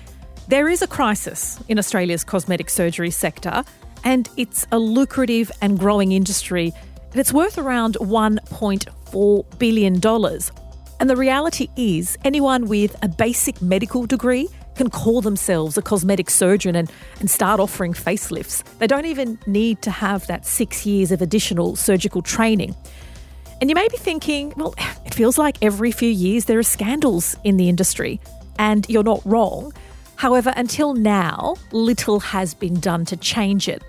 There 0.47 0.69
is 0.69 0.81
a 0.81 0.87
crisis 0.87 1.59
in 1.67 1.79
Australia's 1.79 2.23
cosmetic 2.23 2.69
surgery 2.69 3.11
sector, 3.11 3.63
and 4.03 4.29
it's 4.37 4.67
a 4.71 4.79
lucrative 4.79 5.51
and 5.61 5.77
growing 5.77 6.11
industry, 6.11 6.71
and 7.11 7.19
it's 7.19 7.33
worth 7.33 7.57
around 7.57 7.95
$1.4 7.95 9.59
billion. 9.59 9.95
And 10.99 11.09
the 11.09 11.17
reality 11.17 11.67
is, 11.75 12.17
anyone 12.23 12.67
with 12.67 12.95
a 13.01 13.07
basic 13.07 13.61
medical 13.61 14.05
degree 14.05 14.47
can 14.81 14.89
call 14.89 15.21
themselves 15.21 15.77
a 15.77 15.81
cosmetic 15.81 16.27
surgeon 16.27 16.75
and, 16.75 16.91
and 17.19 17.29
start 17.29 17.59
offering 17.59 17.93
facelifts. 17.93 18.63
They 18.79 18.87
don't 18.87 19.05
even 19.05 19.37
need 19.45 19.83
to 19.83 19.91
have 19.91 20.25
that 20.25 20.43
six 20.43 20.87
years 20.87 21.11
of 21.11 21.21
additional 21.21 21.75
surgical 21.75 22.23
training. 22.23 22.75
And 23.59 23.69
you 23.69 23.75
may 23.75 23.87
be 23.89 23.97
thinking, 23.97 24.53
well, 24.57 24.73
it 25.05 25.13
feels 25.13 25.37
like 25.37 25.57
every 25.61 25.91
few 25.91 26.09
years 26.09 26.45
there 26.45 26.57
are 26.57 26.63
scandals 26.63 27.37
in 27.43 27.57
the 27.57 27.69
industry. 27.69 28.19
And 28.57 28.89
you're 28.89 29.03
not 29.03 29.21
wrong. 29.23 29.71
However, 30.15 30.51
until 30.55 30.95
now, 30.95 31.55
little 31.71 32.19
has 32.19 32.55
been 32.55 32.79
done 32.79 33.05
to 33.05 33.17
change 33.17 33.69
it. 33.69 33.83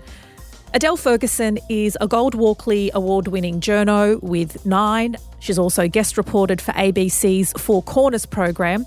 Adele 0.75 0.97
Ferguson 0.97 1.57
is 1.69 1.97
a 2.01 2.07
Gold 2.07 2.35
Walkley 2.35 2.91
award 2.93 3.27
winning 3.27 3.61
journo 3.61 4.21
with 4.21 4.63
Nine. 4.63 5.15
She's 5.39 5.57
also 5.57 5.87
guest 5.87 6.17
reported 6.17 6.61
for 6.61 6.71
ABC's 6.73 7.53
Four 7.53 7.81
Corners 7.83 8.27
program. 8.27 8.85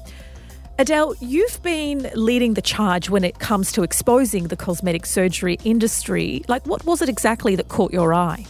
Adele, 0.78 1.14
you've 1.20 1.62
been 1.62 2.10
leading 2.14 2.52
the 2.52 2.60
charge 2.60 3.08
when 3.08 3.24
it 3.24 3.38
comes 3.38 3.72
to 3.72 3.82
exposing 3.82 4.48
the 4.48 4.56
cosmetic 4.56 5.06
surgery 5.06 5.56
industry. 5.64 6.42
Like, 6.48 6.66
what 6.66 6.84
was 6.84 7.00
it 7.00 7.08
exactly 7.08 7.56
that 7.56 7.68
caught 7.68 7.94
your 7.94 8.12
eye? 8.12 8.44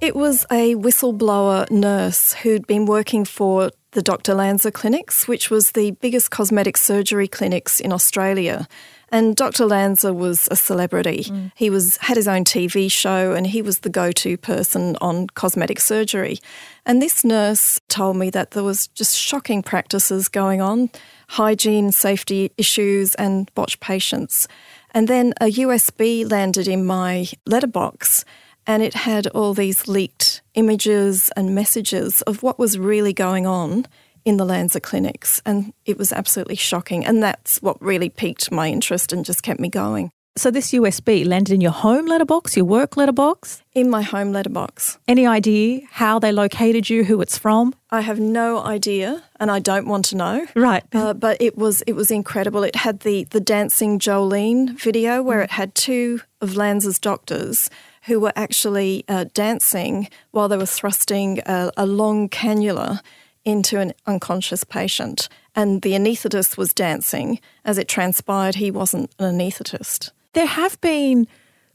It 0.00 0.16
was 0.16 0.46
a 0.50 0.74
whistleblower 0.76 1.70
nurse 1.70 2.32
who'd 2.32 2.66
been 2.66 2.86
working 2.86 3.26
for 3.26 3.70
the 3.90 4.00
Dr. 4.00 4.34
Lanzer 4.34 4.72
clinics, 4.72 5.28
which 5.28 5.50
was 5.50 5.72
the 5.72 5.90
biggest 5.90 6.30
cosmetic 6.30 6.78
surgery 6.78 7.28
clinics 7.28 7.80
in 7.80 7.92
Australia. 7.92 8.66
And 9.10 9.36
Dr. 9.36 9.64
Lanzer 9.64 10.14
was 10.14 10.48
a 10.50 10.56
celebrity. 10.56 11.24
Mm. 11.24 11.52
He 11.54 11.68
was 11.68 11.98
had 11.98 12.16
his 12.16 12.26
own 12.26 12.44
TV 12.44 12.90
show 12.90 13.34
and 13.34 13.46
he 13.46 13.60
was 13.60 13.80
the 13.80 13.90
go-to 13.90 14.38
person 14.38 14.96
on 15.02 15.26
cosmetic 15.34 15.80
surgery. 15.80 16.38
And 16.86 17.02
this 17.02 17.22
nurse 17.22 17.78
told 17.88 18.16
me 18.16 18.30
that 18.30 18.52
there 18.52 18.64
was 18.64 18.86
just 18.88 19.14
shocking 19.14 19.62
practices 19.62 20.28
going 20.28 20.62
on, 20.62 20.88
hygiene, 21.28 21.92
safety 21.92 22.52
issues 22.56 23.14
and 23.16 23.52
botched 23.54 23.80
patients. 23.80 24.48
And 24.92 25.08
then 25.08 25.34
a 25.40 25.46
USB 25.46 26.30
landed 26.30 26.68
in 26.68 26.84
my 26.84 27.28
letterbox 27.46 28.24
and 28.66 28.82
it 28.82 28.94
had 28.94 29.26
all 29.28 29.54
these 29.54 29.88
leaked 29.88 30.42
images 30.54 31.30
and 31.36 31.54
messages 31.54 32.22
of 32.22 32.42
what 32.42 32.58
was 32.58 32.78
really 32.78 33.12
going 33.12 33.46
on 33.46 33.86
in 34.24 34.36
the 34.36 34.44
Lanzer 34.44 34.80
clinics, 34.80 35.42
and 35.44 35.72
it 35.84 35.98
was 35.98 36.12
absolutely 36.12 36.54
shocking. 36.54 37.04
And 37.04 37.22
that's 37.22 37.60
what 37.60 37.80
really 37.82 38.08
piqued 38.08 38.52
my 38.52 38.68
interest 38.68 39.12
and 39.12 39.24
just 39.24 39.42
kept 39.42 39.58
me 39.58 39.68
going. 39.68 40.10
So 40.34 40.50
this 40.50 40.72
USB 40.72 41.26
landed 41.26 41.52
in 41.52 41.60
your 41.60 41.72
home 41.72 42.06
letterbox, 42.06 42.56
your 42.56 42.64
work 42.64 42.96
letterbox? 42.96 43.62
In 43.74 43.90
my 43.90 44.00
home 44.00 44.32
letterbox. 44.32 44.98
Any 45.06 45.26
idea 45.26 45.82
how 45.90 46.18
they 46.18 46.32
located 46.32 46.88
you, 46.88 47.04
who 47.04 47.20
it's 47.20 47.36
from? 47.36 47.74
I 47.90 48.00
have 48.00 48.18
no 48.18 48.64
idea, 48.64 49.22
and 49.38 49.50
I 49.50 49.58
don't 49.58 49.86
want 49.86 50.06
to 50.06 50.16
know. 50.16 50.46
Right. 50.56 50.84
Uh, 50.90 51.12
but 51.12 51.36
it 51.42 51.58
was 51.58 51.82
it 51.86 51.92
was 51.92 52.10
incredible. 52.10 52.64
It 52.64 52.76
had 52.76 53.00
the 53.00 53.24
the 53.24 53.40
dancing 53.40 53.98
Jolene 53.98 54.70
video 54.80 55.22
where 55.22 55.42
it 55.42 55.50
had 55.50 55.74
two 55.74 56.22
of 56.40 56.56
Lanzer's 56.56 56.98
doctors 56.98 57.68
who 58.04 58.18
were 58.18 58.32
actually 58.34 59.04
uh, 59.08 59.26
dancing 59.34 60.08
while 60.30 60.48
they 60.48 60.56
were 60.56 60.64
thrusting 60.64 61.40
a, 61.40 61.70
a 61.76 61.84
long 61.84 62.30
cannula 62.30 63.00
into 63.44 63.80
an 63.80 63.92
unconscious 64.06 64.64
patient. 64.64 65.28
And 65.54 65.82
the 65.82 65.92
anaesthetist 65.92 66.56
was 66.56 66.72
dancing. 66.72 67.38
As 67.66 67.76
it 67.76 67.86
transpired, 67.86 68.54
he 68.54 68.70
wasn't 68.70 69.10
an 69.18 69.36
anaesthetist. 69.38 70.10
There 70.34 70.46
have 70.46 70.80
been 70.80 71.26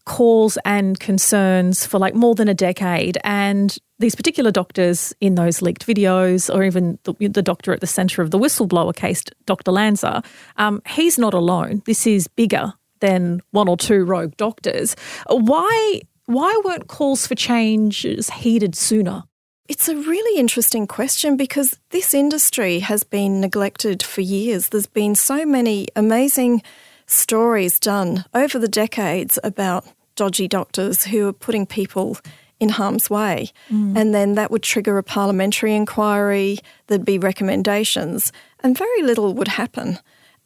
calls 0.06 0.58
and 0.64 1.00
concerns 1.00 1.86
for 1.86 2.00
like 2.00 2.16
more 2.16 2.34
than 2.34 2.48
a 2.48 2.54
decade, 2.54 3.18
and 3.24 3.78
these 4.00 4.16
particular 4.16 4.52
doctors 4.52 5.14
in 5.20 5.36
those 5.36 5.62
leaked 5.62 5.86
videos, 5.86 6.54
or 6.54 6.64
even 6.64 6.98
the, 7.04 7.14
the 7.28 7.42
doctor 7.42 7.74
at 7.74 7.82
the 7.82 7.88
centre 7.88 8.22
of 8.22 8.32
the 8.32 8.40
whistleblower 8.40 8.96
case, 8.96 9.24
Dr. 9.46 9.72
Lanzer, 9.72 10.24
um, 10.56 10.82
he's 10.88 11.18
not 11.18 11.34
alone. 11.34 11.82
This 11.86 12.08
is 12.08 12.28
bigger 12.28 12.74
than 13.00 13.42
one 13.52 13.68
or 13.68 13.78
two 13.78 14.04
rogue 14.04 14.36
doctors. 14.38 14.96
Why? 15.30 16.02
Why 16.26 16.62
weren't 16.66 16.88
calls 16.88 17.26
for 17.26 17.36
changes 17.36 18.30
heeded 18.30 18.76
sooner? 18.76 19.24
It's 19.70 19.90
a 19.90 19.96
really 19.96 20.40
interesting 20.40 20.88
question 20.88 21.36
because 21.36 21.78
this 21.90 22.14
industry 22.14 22.80
has 22.80 23.04
been 23.04 23.42
neglected 23.42 24.02
for 24.02 24.22
years. 24.22 24.70
There's 24.70 24.88
been 24.88 25.16
so 25.16 25.46
many 25.46 25.88
amazing 25.96 26.64
stories 27.08 27.80
done 27.80 28.26
over 28.34 28.60
the 28.60 28.68
decades 28.68 29.40
about 29.44 29.86
dodgy 30.16 30.48
doctors 30.48 31.06
who 31.06 31.28
are 31.28 31.34
putting 31.34 31.66
people 31.66 32.18
in 32.60 32.70
harm's 32.70 33.10
way. 33.10 33.52
Mm. 33.70 33.98
And 33.98 34.14
then 34.14 34.36
that 34.36 34.52
would 34.52 34.64
trigger 34.64 34.98
a 34.98 35.04
parliamentary 35.04 35.76
inquiry, 35.76 36.60
there'd 36.88 37.06
be 37.06 37.20
recommendations, 37.20 38.32
and 38.62 38.78
very 38.78 39.04
little 39.04 39.34
would 39.34 39.48
happen. 39.48 40.00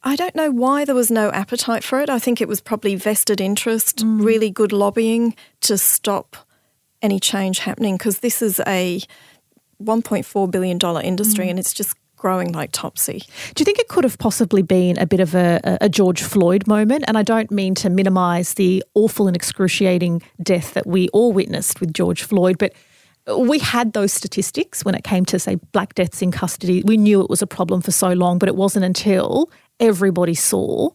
I 0.03 0.15
don't 0.15 0.35
know 0.35 0.51
why 0.51 0.83
there 0.83 0.95
was 0.95 1.11
no 1.11 1.29
appetite 1.31 1.83
for 1.83 2.01
it. 2.01 2.09
I 2.09 2.19
think 2.19 2.41
it 2.41 2.47
was 2.47 2.59
probably 2.59 2.95
vested 2.95 3.39
interest, 3.39 3.97
mm. 3.97 4.23
really 4.23 4.49
good 4.49 4.71
lobbying 4.71 5.35
to 5.61 5.77
stop 5.77 6.35
any 7.01 7.19
change 7.19 7.59
happening 7.59 7.97
because 7.97 8.19
this 8.19 8.41
is 8.41 8.59
a 8.67 9.01
$1.4 9.81 10.51
billion 10.51 10.79
industry 11.03 11.45
mm. 11.45 11.49
and 11.51 11.59
it's 11.59 11.73
just 11.73 11.95
growing 12.21 12.51
like 12.51 12.69
topsy. 12.71 13.23
Do 13.55 13.61
you 13.61 13.65
think 13.65 13.79
it 13.79 13.87
could 13.87 14.03
have 14.03 14.19
possibly 14.19 14.61
been 14.61 14.97
a 14.99 15.07
bit 15.07 15.19
of 15.19 15.33
a, 15.33 15.59
a 15.81 15.89
George 15.89 16.21
Floyd 16.21 16.67
moment? 16.67 17.03
And 17.07 17.17
I 17.17 17.23
don't 17.23 17.49
mean 17.49 17.73
to 17.75 17.89
minimise 17.89 18.53
the 18.53 18.83
awful 18.93 19.27
and 19.27 19.35
excruciating 19.35 20.21
death 20.41 20.75
that 20.75 20.85
we 20.85 21.09
all 21.09 21.33
witnessed 21.33 21.81
with 21.81 21.93
George 21.93 22.21
Floyd, 22.21 22.57
but 22.59 22.73
we 23.37 23.59
had 23.59 23.93
those 23.93 24.13
statistics 24.13 24.85
when 24.85 24.95
it 24.95 25.03
came 25.03 25.25
to, 25.25 25.39
say, 25.39 25.55
black 25.71 25.95
deaths 25.95 26.21
in 26.21 26.31
custody. 26.31 26.83
We 26.85 26.97
knew 26.97 27.21
it 27.21 27.29
was 27.29 27.41
a 27.41 27.47
problem 27.47 27.81
for 27.81 27.91
so 27.91 28.13
long, 28.13 28.37
but 28.37 28.47
it 28.47 28.55
wasn't 28.55 28.85
until 28.85 29.49
everybody 29.79 30.35
saw 30.35 30.89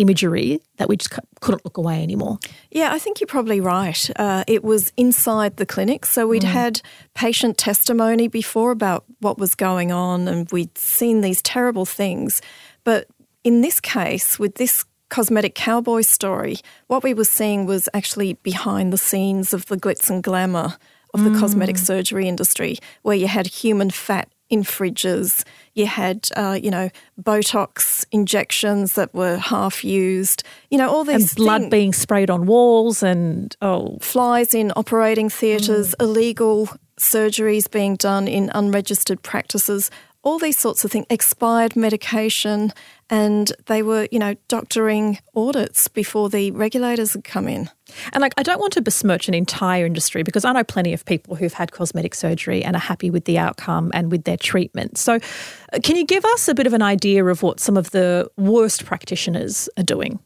imagery 0.00 0.60
that 0.78 0.88
we 0.88 0.96
just 0.96 1.12
couldn't 1.40 1.64
look 1.64 1.76
away 1.76 2.02
anymore. 2.02 2.38
Yeah, 2.70 2.92
I 2.92 2.98
think 2.98 3.20
you're 3.20 3.26
probably 3.26 3.60
right. 3.60 4.10
Uh, 4.16 4.44
it 4.46 4.64
was 4.64 4.92
inside 4.96 5.56
the 5.56 5.66
clinic. 5.66 6.06
So 6.06 6.26
we'd 6.26 6.42
mm. 6.42 6.48
had 6.48 6.80
patient 7.14 7.58
testimony 7.58 8.26
before 8.26 8.70
about 8.70 9.04
what 9.20 9.38
was 9.38 9.54
going 9.54 9.92
on 9.92 10.26
and 10.26 10.50
we'd 10.50 10.76
seen 10.78 11.20
these 11.20 11.42
terrible 11.42 11.84
things. 11.84 12.40
But 12.82 13.08
in 13.44 13.60
this 13.60 13.78
case, 13.78 14.38
with 14.38 14.54
this 14.54 14.84
cosmetic 15.10 15.54
cowboy 15.54 16.00
story, 16.02 16.56
what 16.86 17.02
we 17.02 17.12
were 17.12 17.24
seeing 17.24 17.66
was 17.66 17.88
actually 17.92 18.34
behind 18.34 18.92
the 18.92 18.98
scenes 18.98 19.52
of 19.52 19.66
the 19.66 19.76
glitz 19.76 20.08
and 20.08 20.22
glamour 20.22 20.76
of 21.12 21.24
the 21.24 21.30
mm. 21.30 21.40
cosmetic 21.40 21.76
surgery 21.76 22.28
industry, 22.28 22.78
where 23.02 23.16
you 23.16 23.26
had 23.26 23.46
human 23.46 23.90
fat 23.90 24.28
in 24.50 24.62
fridges. 24.62 25.44
You 25.74 25.86
had, 25.86 26.28
uh, 26.36 26.58
you 26.60 26.70
know, 26.70 26.90
Botox 27.20 28.04
injections 28.10 28.94
that 28.94 29.14
were 29.14 29.38
half 29.38 29.84
used. 29.84 30.42
You 30.70 30.78
know, 30.78 30.90
all 30.90 31.04
these 31.04 31.30
and 31.32 31.36
blood 31.36 31.60
things. 31.62 31.70
being 31.70 31.92
sprayed 31.92 32.28
on 32.28 32.46
walls 32.46 33.02
and 33.02 33.56
oh, 33.62 33.98
flies 34.00 34.52
in 34.52 34.72
operating 34.76 35.30
theatres, 35.30 35.94
mm. 35.98 36.04
illegal 36.04 36.68
surgeries 36.98 37.70
being 37.70 37.96
done 37.96 38.28
in 38.28 38.50
unregistered 38.54 39.22
practices 39.22 39.90
all 40.22 40.38
these 40.38 40.58
sorts 40.58 40.84
of 40.84 40.90
things, 40.90 41.06
expired 41.08 41.76
medication, 41.76 42.72
and 43.10 43.52
they 43.66 43.82
were, 43.82 44.08
you 44.12 44.18
know, 44.18 44.34
doctoring 44.48 45.18
audits 45.34 45.88
before 45.88 46.30
the 46.30 46.52
regulators 46.52 47.12
had 47.12 47.24
come 47.24 47.48
in. 47.48 47.68
And 48.12 48.22
like, 48.22 48.32
I 48.36 48.44
don't 48.44 48.60
want 48.60 48.72
to 48.74 48.80
besmirch 48.80 49.26
an 49.26 49.34
entire 49.34 49.84
industry 49.84 50.22
because 50.22 50.44
I 50.44 50.52
know 50.52 50.62
plenty 50.62 50.92
of 50.92 51.04
people 51.04 51.34
who've 51.34 51.52
had 51.52 51.72
cosmetic 51.72 52.14
surgery 52.14 52.64
and 52.64 52.76
are 52.76 52.80
happy 52.80 53.10
with 53.10 53.24
the 53.24 53.36
outcome 53.36 53.90
and 53.92 54.12
with 54.12 54.24
their 54.24 54.36
treatment. 54.36 54.96
So, 54.96 55.14
uh, 55.14 55.78
can 55.82 55.96
you 55.96 56.06
give 56.06 56.24
us 56.24 56.48
a 56.48 56.54
bit 56.54 56.68
of 56.68 56.72
an 56.72 56.82
idea 56.82 57.24
of 57.24 57.42
what 57.42 57.58
some 57.58 57.76
of 57.76 57.90
the 57.90 58.30
worst 58.36 58.84
practitioners 58.84 59.68
are 59.76 59.84
doing? 59.84 60.20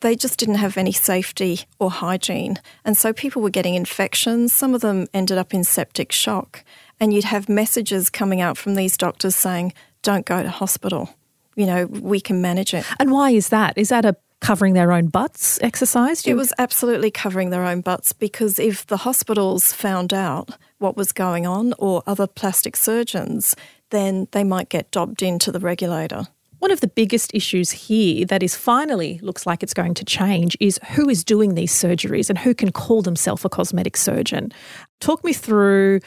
they 0.00 0.16
just 0.16 0.38
didn't 0.38 0.56
have 0.56 0.76
any 0.76 0.92
safety 0.92 1.60
or 1.78 1.90
hygiene. 1.90 2.58
And 2.84 2.96
so 2.96 3.12
people 3.12 3.42
were 3.42 3.50
getting 3.50 3.74
infections. 3.74 4.52
Some 4.52 4.74
of 4.74 4.80
them 4.80 5.06
ended 5.12 5.38
up 5.38 5.52
in 5.52 5.62
septic 5.62 6.10
shock 6.10 6.64
and 6.98 7.12
you'd 7.12 7.24
have 7.24 7.48
messages 7.48 8.10
coming 8.10 8.40
out 8.40 8.56
from 8.56 8.74
these 8.74 8.96
doctors 8.96 9.36
saying, 9.36 9.72
don't 10.02 10.26
go 10.26 10.42
to 10.42 10.50
hospital. 10.50 11.10
You 11.60 11.66
know, 11.66 11.84
we 11.84 12.20
can 12.22 12.40
manage 12.40 12.72
it. 12.72 12.86
And 12.98 13.12
why 13.12 13.32
is 13.32 13.50
that? 13.50 13.76
Is 13.76 13.90
that 13.90 14.06
a 14.06 14.16
covering 14.40 14.72
their 14.72 14.92
own 14.92 15.08
butts 15.08 15.58
exercise? 15.60 16.26
It 16.26 16.32
was 16.32 16.54
absolutely 16.56 17.10
covering 17.10 17.50
their 17.50 17.64
own 17.64 17.82
butts 17.82 18.14
because 18.14 18.58
if 18.58 18.86
the 18.86 18.96
hospitals 18.96 19.70
found 19.70 20.14
out 20.14 20.56
what 20.78 20.96
was 20.96 21.12
going 21.12 21.46
on 21.46 21.74
or 21.78 22.02
other 22.06 22.26
plastic 22.26 22.76
surgeons, 22.76 23.54
then 23.90 24.26
they 24.30 24.42
might 24.42 24.70
get 24.70 24.90
dobbed 24.90 25.20
into 25.20 25.52
the 25.52 25.60
regulator. 25.60 26.28
One 26.60 26.70
of 26.70 26.80
the 26.80 26.88
biggest 26.88 27.34
issues 27.34 27.72
here 27.72 28.24
that 28.24 28.42
is 28.42 28.56
finally 28.56 29.18
looks 29.22 29.44
like 29.44 29.62
it's 29.62 29.74
going 29.74 29.92
to 29.94 30.04
change 30.06 30.56
is 30.60 30.80
who 30.92 31.10
is 31.10 31.24
doing 31.24 31.56
these 31.56 31.74
surgeries 31.74 32.30
and 32.30 32.38
who 32.38 32.54
can 32.54 32.72
call 32.72 33.02
themselves 33.02 33.44
a 33.44 33.50
cosmetic 33.50 33.98
surgeon. 33.98 34.50
Talk 35.00 35.22
me 35.24 35.34
through 35.34 36.00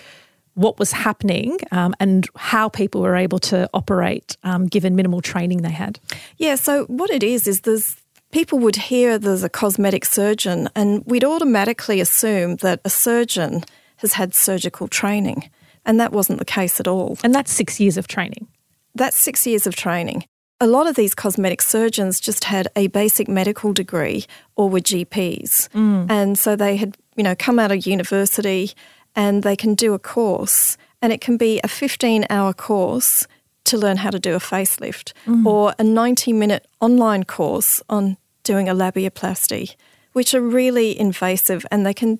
what 0.55 0.77
was 0.79 0.91
happening 0.91 1.57
um, 1.71 1.95
and 1.99 2.27
how 2.35 2.69
people 2.69 3.01
were 3.01 3.15
able 3.15 3.39
to 3.39 3.69
operate 3.73 4.37
um, 4.43 4.67
given 4.67 4.95
minimal 4.95 5.21
training 5.21 5.61
they 5.61 5.71
had. 5.71 5.99
Yeah, 6.37 6.55
so 6.55 6.85
what 6.85 7.09
it 7.09 7.23
is 7.23 7.47
is 7.47 7.61
there's 7.61 7.95
people 8.31 8.59
would 8.59 8.75
hear 8.75 9.17
there's 9.17 9.43
a 9.43 9.49
cosmetic 9.49 10.05
surgeon 10.05 10.69
and 10.75 11.03
we'd 11.05 11.23
automatically 11.23 11.99
assume 11.99 12.57
that 12.57 12.81
a 12.83 12.89
surgeon 12.89 13.63
has 13.97 14.13
had 14.13 14.33
surgical 14.33 14.87
training 14.87 15.49
and 15.85 15.99
that 15.99 16.11
wasn't 16.11 16.39
the 16.39 16.45
case 16.45 16.79
at 16.79 16.87
all. 16.87 17.17
And 17.23 17.33
that's 17.33 17.51
6 17.51 17.79
years 17.79 17.97
of 17.97 18.07
training. 18.07 18.47
That's 18.95 19.17
6 19.17 19.45
years 19.47 19.67
of 19.67 19.75
training. 19.75 20.25
A 20.59 20.67
lot 20.67 20.87
of 20.87 20.95
these 20.95 21.13
cosmetic 21.13 21.61
surgeons 21.61 22.19
just 22.19 22.45
had 22.45 22.67
a 22.75 22.87
basic 22.87 23.27
medical 23.27 23.73
degree 23.73 24.25
or 24.55 24.69
were 24.69 24.79
GPs. 24.79 25.69
Mm. 25.69 26.09
And 26.09 26.39
so 26.39 26.55
they 26.55 26.77
had, 26.77 26.95
you 27.15 27.23
know, 27.23 27.35
come 27.35 27.59
out 27.59 27.71
of 27.71 27.85
university 27.85 28.71
and 29.15 29.43
they 29.43 29.55
can 29.55 29.75
do 29.75 29.93
a 29.93 29.99
course, 29.99 30.77
and 31.01 31.13
it 31.13 31.21
can 31.21 31.37
be 31.37 31.59
a 31.63 31.67
15 31.67 32.25
hour 32.29 32.53
course 32.53 33.27
to 33.65 33.77
learn 33.77 33.97
how 33.97 34.09
to 34.09 34.19
do 34.19 34.35
a 34.35 34.39
facelift 34.39 35.13
mm. 35.25 35.45
or 35.45 35.73
a 35.79 35.83
90 35.83 36.33
minute 36.33 36.67
online 36.81 37.23
course 37.23 37.81
on 37.89 38.17
doing 38.43 38.67
a 38.67 38.75
labiaplasty, 38.75 39.75
which 40.11 40.33
are 40.33 40.41
really 40.41 40.99
invasive 40.99 41.65
and 41.71 41.85
they 41.85 41.93
can 41.93 42.19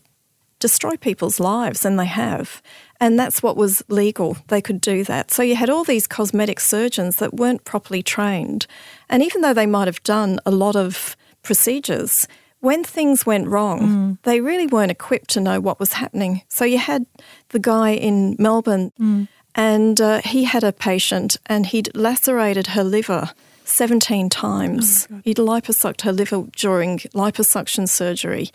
destroy 0.63 0.95
people's 0.95 1.41
lives, 1.41 1.83
and 1.83 1.99
they 1.99 2.05
have. 2.05 2.61
And 3.01 3.19
that's 3.19 3.43
what 3.43 3.57
was 3.57 3.83
legal. 3.89 4.37
They 4.47 4.61
could 4.61 4.79
do 4.79 5.03
that. 5.03 5.29
So 5.29 5.43
you 5.43 5.57
had 5.57 5.69
all 5.69 5.83
these 5.83 6.07
cosmetic 6.07 6.61
surgeons 6.61 7.17
that 7.17 7.33
weren't 7.33 7.65
properly 7.65 8.01
trained. 8.01 8.65
And 9.09 9.21
even 9.21 9.41
though 9.41 9.53
they 9.53 9.65
might 9.65 9.89
have 9.89 10.01
done 10.03 10.39
a 10.45 10.51
lot 10.51 10.77
of 10.77 11.17
procedures, 11.41 12.29
when 12.63 12.81
things 12.81 13.25
went 13.25 13.49
wrong, 13.49 13.79
mm. 13.81 14.17
they 14.23 14.39
really 14.39 14.67
weren't 14.67 14.89
equipped 14.89 15.29
to 15.31 15.41
know 15.41 15.59
what 15.59 15.81
was 15.81 15.91
happening. 15.91 16.43
So 16.47 16.63
you 16.63 16.77
had 16.77 17.05
the 17.49 17.59
guy 17.59 17.89
in 17.89 18.37
Melbourne, 18.39 18.93
mm. 18.97 19.27
and 19.53 19.99
uh, 19.99 20.21
he 20.21 20.45
had 20.45 20.63
a 20.63 20.71
patient, 20.71 21.35
and 21.47 21.65
he'd 21.65 21.93
lacerated 21.93 22.67
her 22.67 22.83
liver 22.85 23.31
17 23.65 24.29
times. 24.29 25.09
Oh 25.11 25.19
he'd 25.25 25.37
liposucked 25.37 26.03
her 26.03 26.13
liver 26.13 26.45
during 26.55 26.99
liposuction 27.13 27.89
surgery. 27.89 28.49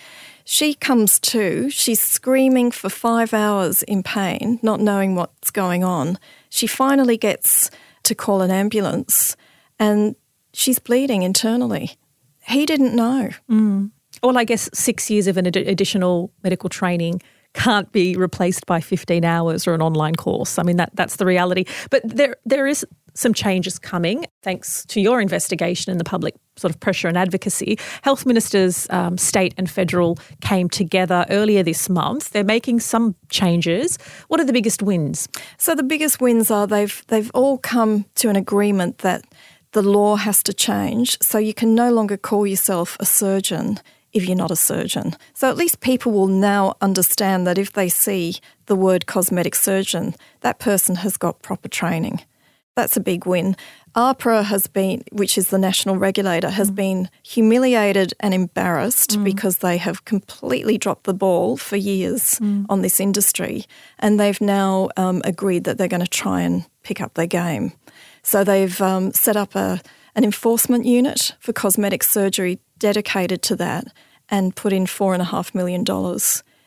She 0.46 0.72
comes 0.72 1.20
to, 1.20 1.68
she's 1.68 2.00
screaming 2.00 2.70
for 2.70 2.88
five 2.88 3.34
hours 3.34 3.82
in 3.82 4.02
pain, 4.02 4.58
not 4.62 4.80
knowing 4.80 5.16
what's 5.16 5.50
going 5.50 5.84
on. 5.84 6.18
She 6.48 6.66
finally 6.66 7.18
gets 7.18 7.70
to 8.04 8.14
call 8.14 8.40
an 8.40 8.50
ambulance, 8.50 9.36
and 9.78 10.16
she's 10.54 10.78
bleeding 10.78 11.24
internally. 11.24 11.98
He 12.46 12.64
didn't 12.64 12.96
know. 12.96 13.32
Mm 13.50 13.90
well, 14.22 14.38
I 14.38 14.44
guess 14.44 14.68
six 14.72 15.10
years 15.10 15.26
of 15.26 15.36
an 15.36 15.46
ad- 15.46 15.56
additional 15.56 16.32
medical 16.42 16.68
training 16.68 17.20
can't 17.54 17.90
be 17.92 18.14
replaced 18.14 18.66
by 18.66 18.80
15 18.80 19.24
hours 19.24 19.66
or 19.66 19.74
an 19.74 19.82
online 19.82 20.14
course. 20.14 20.58
I 20.58 20.62
mean, 20.62 20.76
that, 20.76 20.90
that's 20.94 21.16
the 21.16 21.26
reality. 21.26 21.64
But 21.90 22.02
there, 22.04 22.36
there 22.44 22.66
is 22.66 22.86
some 23.14 23.34
changes 23.34 23.78
coming 23.78 24.26
thanks 24.42 24.84
to 24.86 25.00
your 25.00 25.20
investigation 25.20 25.90
and 25.90 25.98
the 25.98 26.04
public 26.04 26.34
sort 26.56 26.72
of 26.72 26.78
pressure 26.78 27.08
and 27.08 27.18
advocacy. 27.18 27.78
Health 28.02 28.24
ministers, 28.24 28.86
um, 28.90 29.18
state 29.18 29.54
and 29.58 29.68
federal, 29.68 30.18
came 30.40 30.68
together 30.68 31.26
earlier 31.30 31.62
this 31.62 31.88
month. 31.88 32.30
They're 32.30 32.44
making 32.44 32.80
some 32.80 33.16
changes. 33.28 33.98
What 34.28 34.40
are 34.40 34.44
the 34.44 34.52
biggest 34.52 34.82
wins? 34.82 35.28
So 35.56 35.74
the 35.74 35.82
biggest 35.82 36.20
wins 36.20 36.50
are 36.50 36.66
they've 36.66 37.02
they've 37.08 37.30
all 37.34 37.58
come 37.58 38.04
to 38.16 38.28
an 38.28 38.36
agreement 38.36 38.98
that 38.98 39.24
the 39.72 39.82
law 39.82 40.16
has 40.16 40.42
to 40.44 40.54
change, 40.54 41.18
so 41.20 41.38
you 41.38 41.52
can 41.52 41.74
no 41.74 41.92
longer 41.92 42.16
call 42.16 42.46
yourself 42.46 42.96
a 43.00 43.04
surgeon 43.04 43.80
if 44.18 44.26
you're 44.26 44.36
not 44.36 44.50
a 44.50 44.56
surgeon. 44.56 45.14
So 45.32 45.48
at 45.48 45.56
least 45.56 45.80
people 45.80 46.12
will 46.12 46.26
now 46.26 46.74
understand 46.80 47.46
that 47.46 47.56
if 47.56 47.72
they 47.72 47.88
see 47.88 48.36
the 48.66 48.76
word 48.76 49.06
cosmetic 49.06 49.54
surgeon, 49.54 50.14
that 50.40 50.58
person 50.58 50.96
has 50.96 51.16
got 51.16 51.40
proper 51.40 51.68
training. 51.68 52.20
That's 52.74 52.96
a 52.96 53.00
big 53.00 53.26
win. 53.26 53.56
AHPRA 53.96 54.44
has 54.44 54.68
been, 54.68 55.02
which 55.10 55.36
is 55.36 55.50
the 55.50 55.58
national 55.58 55.96
regulator, 55.96 56.50
has 56.50 56.70
mm. 56.70 56.76
been 56.76 57.10
humiliated 57.24 58.14
and 58.20 58.32
embarrassed 58.32 59.18
mm. 59.18 59.24
because 59.24 59.58
they 59.58 59.78
have 59.78 60.04
completely 60.04 60.78
dropped 60.78 61.04
the 61.04 61.14
ball 61.14 61.56
for 61.56 61.76
years 61.76 62.38
mm. 62.38 62.66
on 62.68 62.82
this 62.82 63.00
industry. 63.00 63.64
And 63.98 64.20
they've 64.20 64.40
now 64.40 64.90
um, 64.96 65.22
agreed 65.24 65.64
that 65.64 65.78
they're 65.78 65.88
going 65.88 66.04
to 66.04 66.06
try 66.06 66.42
and 66.42 66.66
pick 66.84 67.00
up 67.00 67.14
their 67.14 67.26
game. 67.26 67.72
So 68.22 68.44
they've 68.44 68.80
um, 68.80 69.12
set 69.12 69.36
up 69.36 69.56
a, 69.56 69.80
an 70.14 70.22
enforcement 70.22 70.84
unit 70.84 71.34
for 71.40 71.52
cosmetic 71.52 72.04
surgery 72.04 72.60
dedicated 72.78 73.42
to 73.42 73.56
that 73.56 73.86
and 74.30 74.54
put 74.54 74.72
in 74.72 74.84
$4.5 74.84 75.54
million 75.54 75.84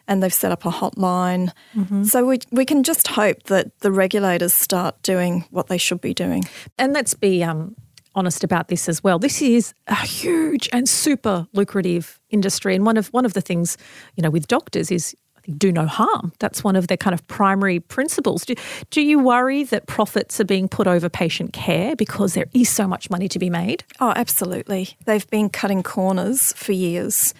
and 0.07 0.21
they've 0.21 0.33
set 0.33 0.51
up 0.51 0.65
a 0.65 0.69
hotline. 0.69 1.51
Mm-hmm. 1.75 2.03
So 2.03 2.25
we, 2.25 2.39
we 2.51 2.65
can 2.65 2.83
just 2.83 3.07
hope 3.07 3.43
that 3.43 3.79
the 3.79 3.91
regulators 3.91 4.53
start 4.53 5.01
doing 5.03 5.45
what 5.51 5.67
they 5.67 5.77
should 5.77 6.01
be 6.01 6.13
doing. 6.13 6.43
And 6.77 6.91
let's 6.93 7.13
be 7.13 7.43
um, 7.43 7.75
honest 8.15 8.43
about 8.43 8.67
this 8.67 8.89
as 8.89 9.03
well. 9.03 9.19
This 9.19 9.41
is 9.41 9.73
a 9.87 9.95
huge 9.95 10.69
and 10.73 10.87
super 10.87 11.47
lucrative 11.53 12.19
industry. 12.29 12.75
And 12.75 12.85
one 12.85 12.97
of 12.97 13.07
one 13.07 13.25
of 13.25 13.33
the 13.33 13.41
things, 13.41 13.77
you 14.15 14.23
know, 14.23 14.29
with 14.29 14.47
doctors 14.47 14.91
is 14.91 15.15
I 15.37 15.41
think 15.41 15.57
do 15.57 15.71
no 15.71 15.85
harm. 15.85 16.33
That's 16.39 16.63
one 16.63 16.75
of 16.75 16.87
their 16.87 16.97
kind 16.97 17.13
of 17.13 17.25
primary 17.27 17.79
principles. 17.79 18.45
Do, 18.45 18.53
do 18.89 19.01
you 19.01 19.17
worry 19.17 19.63
that 19.63 19.87
profits 19.87 20.39
are 20.39 20.45
being 20.45 20.67
put 20.67 20.87
over 20.87 21.09
patient 21.09 21.53
care 21.53 21.95
because 21.95 22.33
there 22.33 22.45
is 22.53 22.69
so 22.69 22.87
much 22.87 23.09
money 23.09 23.27
to 23.29 23.39
be 23.39 23.49
made? 23.49 23.83
Oh, 23.99 24.13
absolutely. 24.15 24.89
They've 25.05 25.27
been 25.29 25.49
cutting 25.49 25.83
corners 25.83 26.53
for 26.53 26.73
years. 26.73 27.33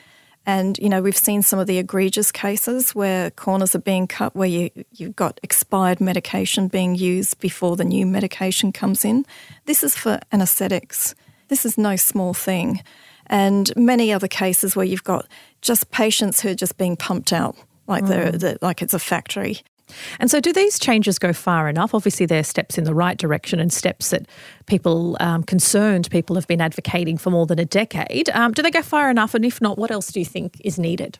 And, 0.45 0.77
you 0.79 0.89
know, 0.89 1.01
we've 1.01 1.17
seen 1.17 1.43
some 1.43 1.60
of 1.60 1.67
the 1.67 1.77
egregious 1.77 2.31
cases 2.31 2.95
where 2.95 3.29
corners 3.31 3.75
are 3.75 3.79
being 3.79 4.07
cut, 4.07 4.36
where 4.36 4.48
you, 4.48 4.71
you've 4.91 5.15
got 5.15 5.39
expired 5.43 6.01
medication 6.01 6.67
being 6.67 6.95
used 6.95 7.39
before 7.39 7.75
the 7.75 7.86
new 7.86 8.05
medication 8.05 8.71
comes 8.71 9.05
in. 9.05 9.25
This 9.65 9.83
is 9.83 9.95
for 9.95 10.19
anaesthetics. 10.31 11.13
This 11.48 11.65
is 11.65 11.77
no 11.77 11.95
small 11.95 12.33
thing. 12.33 12.81
And 13.27 13.71
many 13.75 14.12
other 14.12 14.27
cases 14.27 14.75
where 14.75 14.86
you've 14.86 15.03
got 15.03 15.27
just 15.62 15.91
patients 15.91 16.41
who 16.41 16.50
are 16.50 16.55
just 16.55 16.77
being 16.77 16.98
pumped 16.98 17.31
out 17.31 17.55
like 17.88 18.05
mm. 18.05 18.07
they're, 18.07 18.31
they're, 18.31 18.57
like 18.62 18.81
it's 18.81 18.93
a 18.93 19.00
factory. 19.00 19.60
And 20.19 20.29
so, 20.29 20.39
do 20.39 20.53
these 20.53 20.79
changes 20.79 21.19
go 21.19 21.33
far 21.33 21.69
enough? 21.69 21.93
Obviously, 21.93 22.25
they're 22.25 22.43
steps 22.43 22.77
in 22.77 22.83
the 22.83 22.93
right 22.93 23.17
direction 23.17 23.60
and 23.60 23.71
steps 23.71 24.10
that 24.10 24.27
people, 24.65 25.17
um, 25.19 25.43
concerned 25.43 26.10
people, 26.12 26.36
have 26.36 26.48
been 26.48 26.62
advocating 26.62 27.17
for 27.17 27.29
more 27.29 27.45
than 27.45 27.60
a 27.60 27.65
decade. 27.65 28.29
Um, 28.29 28.51
do 28.51 28.62
they 28.62 28.71
go 28.71 28.81
far 28.81 29.10
enough? 29.10 29.33
And 29.33 29.45
if 29.45 29.62
not, 29.62 29.77
what 29.77 29.91
else 29.91 30.12
do 30.12 30.19
you 30.19 30.25
think 30.25 30.60
is 30.63 30.77
needed? 30.77 31.19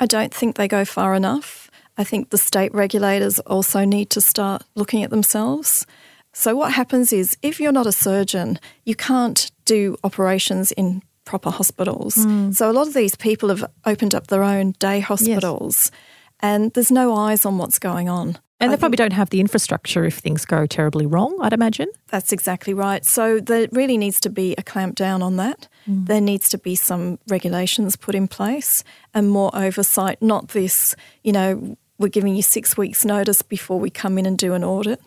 I 0.00 0.06
don't 0.06 0.32
think 0.32 0.56
they 0.56 0.68
go 0.68 0.84
far 0.84 1.14
enough. 1.14 1.70
I 1.98 2.04
think 2.04 2.30
the 2.30 2.38
state 2.38 2.72
regulators 2.74 3.38
also 3.40 3.84
need 3.84 4.10
to 4.10 4.20
start 4.20 4.62
looking 4.74 5.02
at 5.02 5.10
themselves. 5.10 5.86
So, 6.32 6.56
what 6.56 6.72
happens 6.72 7.12
is 7.12 7.36
if 7.42 7.60
you're 7.60 7.72
not 7.72 7.86
a 7.86 7.92
surgeon, 7.92 8.58
you 8.84 8.94
can't 8.94 9.50
do 9.64 9.96
operations 10.02 10.72
in 10.72 11.02
proper 11.24 11.50
hospitals. 11.50 12.16
Mm. 12.16 12.54
So, 12.54 12.70
a 12.70 12.72
lot 12.72 12.86
of 12.86 12.94
these 12.94 13.14
people 13.14 13.50
have 13.50 13.70
opened 13.84 14.14
up 14.14 14.28
their 14.28 14.42
own 14.42 14.72
day 14.78 15.00
hospitals. 15.00 15.90
Yes 15.92 16.00
and 16.42 16.72
there's 16.72 16.90
no 16.90 17.14
eyes 17.14 17.46
on 17.46 17.58
what's 17.58 17.78
going 17.78 18.08
on. 18.08 18.38
And 18.60 18.72
they 18.72 18.76
probably 18.76 18.96
don't 18.96 19.12
have 19.12 19.30
the 19.30 19.40
infrastructure 19.40 20.04
if 20.04 20.18
things 20.18 20.44
go 20.44 20.66
terribly 20.66 21.04
wrong, 21.04 21.36
I'd 21.40 21.52
imagine. 21.52 21.88
That's 22.08 22.32
exactly 22.32 22.72
right. 22.72 23.04
So 23.04 23.40
there 23.40 23.66
really 23.72 23.98
needs 23.98 24.20
to 24.20 24.30
be 24.30 24.54
a 24.56 24.62
clamp 24.62 24.94
down 24.94 25.20
on 25.20 25.36
that. 25.36 25.66
Mm. 25.88 26.06
There 26.06 26.20
needs 26.20 26.48
to 26.50 26.58
be 26.58 26.76
some 26.76 27.18
regulations 27.26 27.96
put 27.96 28.14
in 28.14 28.28
place 28.28 28.84
and 29.14 29.28
more 29.28 29.50
oversight, 29.52 30.22
not 30.22 30.48
this, 30.48 30.94
you 31.24 31.32
know, 31.32 31.76
we're 31.98 32.08
giving 32.08 32.36
you 32.36 32.42
six 32.42 32.76
weeks' 32.76 33.04
notice 33.04 33.42
before 33.42 33.80
we 33.80 33.90
come 33.90 34.16
in 34.16 34.26
and 34.26 34.38
do 34.38 34.54
an 34.54 34.62
audit. 34.62 35.00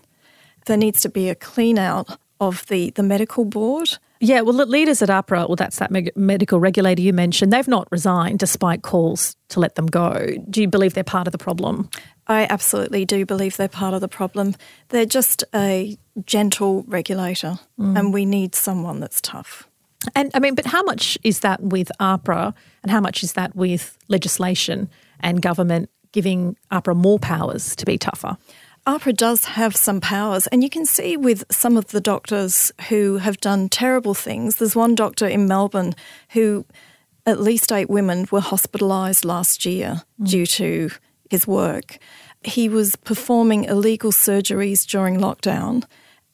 There 0.66 0.78
needs 0.78 1.00
to 1.02 1.10
be 1.10 1.30
a 1.30 1.36
clean 1.36 1.80
out 1.80 2.20
of 2.42 2.66
the, 2.68 2.90
the 2.92 3.04
medical 3.04 3.46
board 3.46 3.98
yeah, 4.20 4.42
well, 4.42 4.54
the 4.54 4.66
leaders 4.66 5.02
at 5.02 5.10
AHPRA, 5.10 5.48
well, 5.48 5.56
that's 5.56 5.80
that 5.80 5.92
medical 6.16 6.60
regulator 6.60 7.02
you 7.02 7.14
mentioned, 7.14 7.52
they've 7.52 7.68
not 7.68 7.88
resigned 7.92 8.40
despite 8.40 8.82
calls 8.82 9.36
to 9.50 9.60
let 9.60 9.76
them 9.76 9.88
go. 9.88 10.28
Do 10.50 10.62
you 10.62 10.68
believe 10.68 10.94
they're 10.94 11.04
part 11.04 11.28
of 11.28 11.32
the 11.32 11.38
problem? 11.38 11.90
I 12.28 12.48
absolutely 12.50 13.06
do 13.06 13.26
believe 13.26 13.58
they're 13.58 13.68
part 13.68 13.94
of 13.94 14.02
the 14.02 14.08
problem. 14.08 14.56
They're 14.90 15.06
just 15.06 15.44
a 15.54 15.98
gentle 16.26 16.84
regulator, 16.88 17.60
mm. 17.80 17.98
and 17.98 18.14
we 18.14 18.26
need 18.26 18.56
someone 18.56 19.00
that's 19.00 19.22
tough. 19.22 19.68
And 20.16 20.32
I 20.34 20.40
mean, 20.40 20.56
but 20.56 20.66
how 20.66 20.84
much 20.84 21.18
is 21.24 21.42
that 21.42 21.62
with 21.62 21.92
AHPRA 22.00 22.54
and 22.84 22.92
how 22.92 23.02
much 23.02 23.24
is 23.24 23.34
that 23.34 23.56
with 23.56 23.98
legislation 24.08 24.90
and 25.20 25.42
government 25.42 25.90
giving 26.12 26.56
AHPRA 26.72 26.96
more 26.96 27.20
powers 27.20 27.76
to 27.76 27.86
be 27.86 27.98
tougher? 27.98 28.38
AHPRA 28.88 29.16
does 29.16 29.46
have 29.46 29.76
some 29.76 30.00
powers, 30.00 30.46
and 30.48 30.62
you 30.62 30.70
can 30.70 30.86
see 30.86 31.18
with 31.18 31.44
some 31.50 31.76
of 31.76 31.88
the 31.88 32.02
doctors 32.02 32.72
who 32.90 33.18
have 33.18 33.40
done 33.40 33.68
terrible 33.68 34.14
things. 34.14 34.58
There's 34.58 34.76
one 34.76 34.94
doctor 34.94 35.28
in 35.28 35.48
Melbourne 35.48 35.94
who 36.30 36.66
at 37.26 37.42
least 37.42 37.72
eight 37.72 37.90
women 37.90 38.28
were 38.30 38.42
hospitalised 38.42 39.26
last 39.26 39.66
year 39.66 40.04
mm. 40.22 40.28
due 40.28 40.46
to 40.46 40.92
his 41.32 41.48
work. 41.48 41.98
He 42.44 42.70
was 42.70 42.96
performing 42.96 43.64
illegal 43.64 44.12
surgeries 44.12 44.86
during 44.86 45.18
lockdown, 45.18 45.84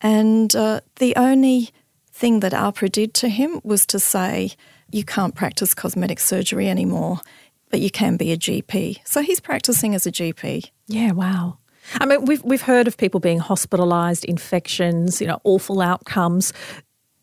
and 0.02 0.54
uh, 0.54 0.82
the 0.98 1.16
only 1.16 1.70
thing 2.12 2.42
that 2.42 2.52
AHPRA 2.52 2.92
did 2.92 3.14
to 3.16 3.30
him 3.30 3.62
was 3.64 3.86
to 3.86 4.00
say, 4.00 4.52
You 4.92 5.06
can't 5.06 5.36
practice 5.36 5.74
cosmetic 5.74 6.20
surgery 6.20 6.68
anymore, 6.68 7.22
but 7.70 7.80
you 7.80 7.90
can 7.90 8.18
be 8.18 8.34
a 8.34 8.38
GP. 8.38 9.00
So 9.06 9.22
he's 9.22 9.40
practicing 9.40 9.96
as 9.96 10.06
a 10.06 10.12
GP. 10.12 10.70
Yeah, 10.88 11.14
wow. 11.14 11.60
I 11.96 12.06
mean, 12.06 12.26
we've 12.26 12.44
we've 12.44 12.62
heard 12.62 12.88
of 12.88 12.98
people 12.98 13.20
being 13.20 13.40
hospitalised, 13.40 14.26
infections, 14.26 15.22
you 15.22 15.28
know, 15.28 15.40
awful 15.44 15.82
outcomes. 15.82 16.54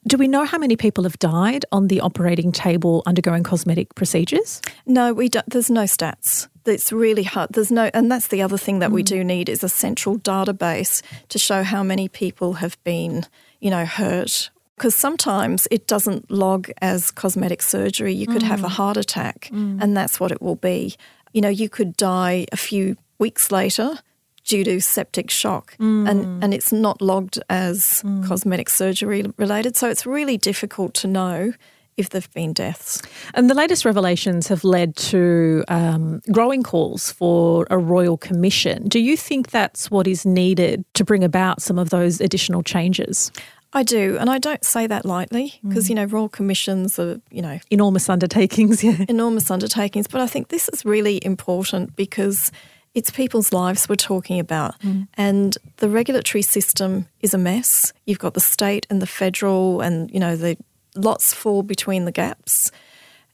Do 0.07 0.17
we 0.17 0.29
know 0.29 0.45
how 0.45 0.59
many 0.59 0.77
people 0.77 1.05
have 1.05 1.19
died 1.19 1.65
on 1.71 1.89
the 1.89 2.01
operating 2.01 2.53
table 2.53 3.03
undergoing 3.05 3.43
cosmetic 3.43 3.95
procedures? 3.95 4.63
No, 4.87 5.13
we 5.13 5.29
don't. 5.29 5.49
There's 5.51 5.71
no 5.71 5.83
stats. 5.83 6.49
It's 6.65 6.93
really 6.93 7.23
hard. 7.23 7.51
There's 7.53 7.71
no, 7.71 7.91
and 7.95 8.11
that's 8.11 8.29
the 8.29 8.43
other 8.43 8.59
thing 8.59 8.79
that 8.81 8.91
mm. 8.91 8.95
we 8.95 9.03
do 9.03 9.25
need 9.25 9.49
is 9.49 9.65
a 9.65 9.69
central 9.69 10.19
database 10.19 11.03
to 11.29 11.39
show 11.39 11.63
how 11.63 11.83
many 11.83 12.09
people 12.09 12.55
have 12.55 12.83
been, 12.85 13.25
you 13.61 13.71
know, 13.71 13.85
hurt. 13.85 14.51
Because 14.77 14.95
sometimes 14.95 15.67
it 15.71 15.87
doesn't 15.87 16.31
log 16.31 16.71
as 16.81 17.11
cosmetic 17.11 17.63
surgery. 17.63 18.15
You 18.15 18.27
could 18.27 18.43
mm. 18.43 18.47
have 18.47 18.63
a 18.65 18.69
mm. 18.69 18.73
heart 18.73 18.97
attack, 18.97 19.51
mm. 19.53 19.83
and 19.83 19.97
that's 19.97 20.21
what 20.21 20.31
it 20.31 20.41
will 20.41 20.57
be. 20.57 20.95
You 21.33 21.41
know, 21.41 21.49
you 21.49 21.69
could 21.69 21.97
die 21.97 22.47
a 22.53 22.57
few 22.57 22.97
weeks 23.19 23.51
later 23.51 23.99
due 24.49 24.65
to 24.65 24.81
septic 24.81 25.31
shock, 25.31 25.77
mm. 25.79 26.09
and, 26.09 26.43
and 26.43 26.53
it's 26.53 26.73
not 26.73 27.01
logged 27.01 27.39
as 27.49 28.03
mm. 28.05 28.27
cosmetic 28.27 28.69
surgery 28.69 29.25
related. 29.37 29.77
So 29.77 29.89
it's 29.89 30.07
really 30.07 30.37
difficult 30.37 30.95
to 30.95 31.07
know 31.07 31.53
if 31.99 32.11
there've 32.11 32.33
been 32.33 32.53
deaths. 32.53 33.03
And 33.35 33.51
the 33.51 33.55
latest 33.55 33.85
revelations 33.85 34.49
have 34.49 34.65
led 34.65 34.97
to 34.97 35.65
um, 35.69 36.23
growing 36.33 36.63
calls 36.63 37.11
for 37.13 37.67
a 37.71 37.77
royal 37.77 38.17
commission. 38.17 38.89
Do 38.89 39.01
you 39.01 39.17
think 39.17 39.51
that's 39.51 39.91
what 39.91 40.07
is 40.07 40.25
needed 40.25 40.85
to 40.95 41.05
bring 41.05 41.25
about 41.25 41.61
some 41.61 41.79
of 41.79 41.91
those 41.91 42.21
additional 42.21 42.63
changes? 42.63 43.31
I 43.75 43.83
do, 43.83 44.17
and 44.19 44.31
I 44.31 44.39
don't 44.39 44.65
say 44.65 44.87
that 44.87 45.05
lightly 45.05 45.61
because 45.67 45.87
mm. 45.87 45.89
you 45.91 45.95
know 45.97 46.05
royal 46.07 46.31
commissions 46.31 46.99
are 46.99 47.21
you 47.31 47.43
know 47.43 47.59
enormous 47.71 48.09
undertakings, 48.09 48.83
yeah, 48.89 49.05
enormous 49.11 49.51
undertakings. 49.51 50.07
But 50.09 50.23
I 50.23 50.27
think 50.27 50.49
this 50.49 50.71
is 50.71 50.87
really 50.87 51.23
important 51.23 51.95
because 51.95 52.51
it's 52.99 53.11
people's 53.11 53.53
lives 53.53 53.89
we're 53.89 53.95
talking 53.95 54.41
about. 54.41 54.79
Mm. 54.81 55.07
And 55.15 55.57
the 55.77 55.89
regulatory 55.89 56.43
system 56.43 57.07
is 57.21 57.33
a 57.33 57.39
mess. 57.39 57.93
You've 58.07 58.19
got 58.19 58.35
the 58.35 58.41
state 58.41 58.87
and 58.91 59.01
the 59.01 59.07
federal, 59.07 59.81
and, 59.81 60.11
you 60.11 60.19
know, 60.19 60.35
the 60.35 60.57
lots 60.97 61.33
fall 61.33 61.63
between 61.63 62.07
the 62.07 62.13
gaps. 62.13 62.73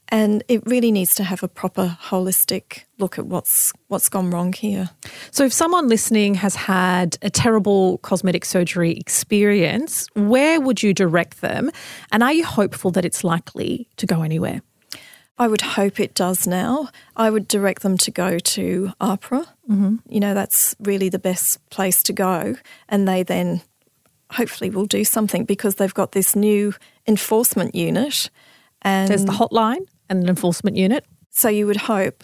And 0.09 0.43
it 0.47 0.61
really 0.67 0.91
needs 0.91 1.15
to 1.15 1.23
have 1.23 1.41
a 1.41 1.47
proper 1.47 1.97
holistic 1.99 2.83
look 2.99 3.17
at 3.17 3.25
what's 3.25 3.73
what's 3.87 4.07
gone 4.07 4.29
wrong 4.29 4.53
here. 4.53 4.91
So 5.31 5.45
if 5.45 5.51
someone 5.51 5.87
listening 5.87 6.35
has 6.35 6.55
had 6.55 7.17
a 7.23 7.31
terrible 7.31 7.97
cosmetic 7.97 8.45
surgery 8.45 8.91
experience, 8.91 10.07
where 10.13 10.61
would 10.61 10.83
you 10.83 10.93
direct 10.93 11.41
them? 11.41 11.71
And 12.11 12.21
are 12.21 12.33
you 12.33 12.45
hopeful 12.45 12.91
that 12.91 13.03
it's 13.03 13.23
likely 13.23 13.89
to 13.97 14.05
go 14.05 14.21
anywhere? 14.21 14.61
I 15.37 15.47
would 15.47 15.61
hope 15.61 15.99
it 15.99 16.13
does 16.13 16.47
now. 16.47 16.89
I 17.15 17.29
would 17.29 17.47
direct 17.47 17.81
them 17.81 17.97
to 17.99 18.11
go 18.11 18.39
to 18.39 18.91
AHPRA. 19.01 19.45
Mm-hmm. 19.69 19.95
You 20.07 20.19
know, 20.19 20.33
that's 20.33 20.75
really 20.79 21.09
the 21.09 21.19
best 21.19 21.67
place 21.69 22.01
to 22.03 22.13
go. 22.13 22.55
And 22.87 23.07
they 23.07 23.23
then 23.23 23.61
hopefully 24.31 24.69
will 24.69 24.85
do 24.85 25.03
something 25.03 25.43
because 25.43 25.75
they've 25.75 25.93
got 25.93 26.13
this 26.13 26.35
new 26.35 26.73
enforcement 27.05 27.75
unit. 27.75 28.29
And 28.81 29.09
There's 29.09 29.25
the 29.25 29.33
hotline 29.33 29.85
and 30.09 30.23
an 30.23 30.29
enforcement 30.29 30.77
unit. 30.77 31.05
So 31.31 31.49
you 31.49 31.67
would 31.67 31.77
hope. 31.77 32.23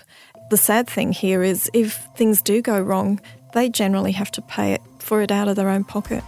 The 0.49 0.57
sad 0.57 0.89
thing 0.89 1.11
here 1.11 1.43
is 1.43 1.69
if 1.73 2.07
things 2.15 2.41
do 2.41 2.61
go 2.61 2.79
wrong, 2.79 3.19
they 3.53 3.67
generally 3.67 4.13
have 4.13 4.31
to 4.31 4.41
pay 4.41 4.73
it 4.73 4.81
for 4.99 5.21
it 5.21 5.31
out 5.31 5.49
of 5.49 5.57
their 5.57 5.69
own 5.69 5.83
pocket. 5.83 6.23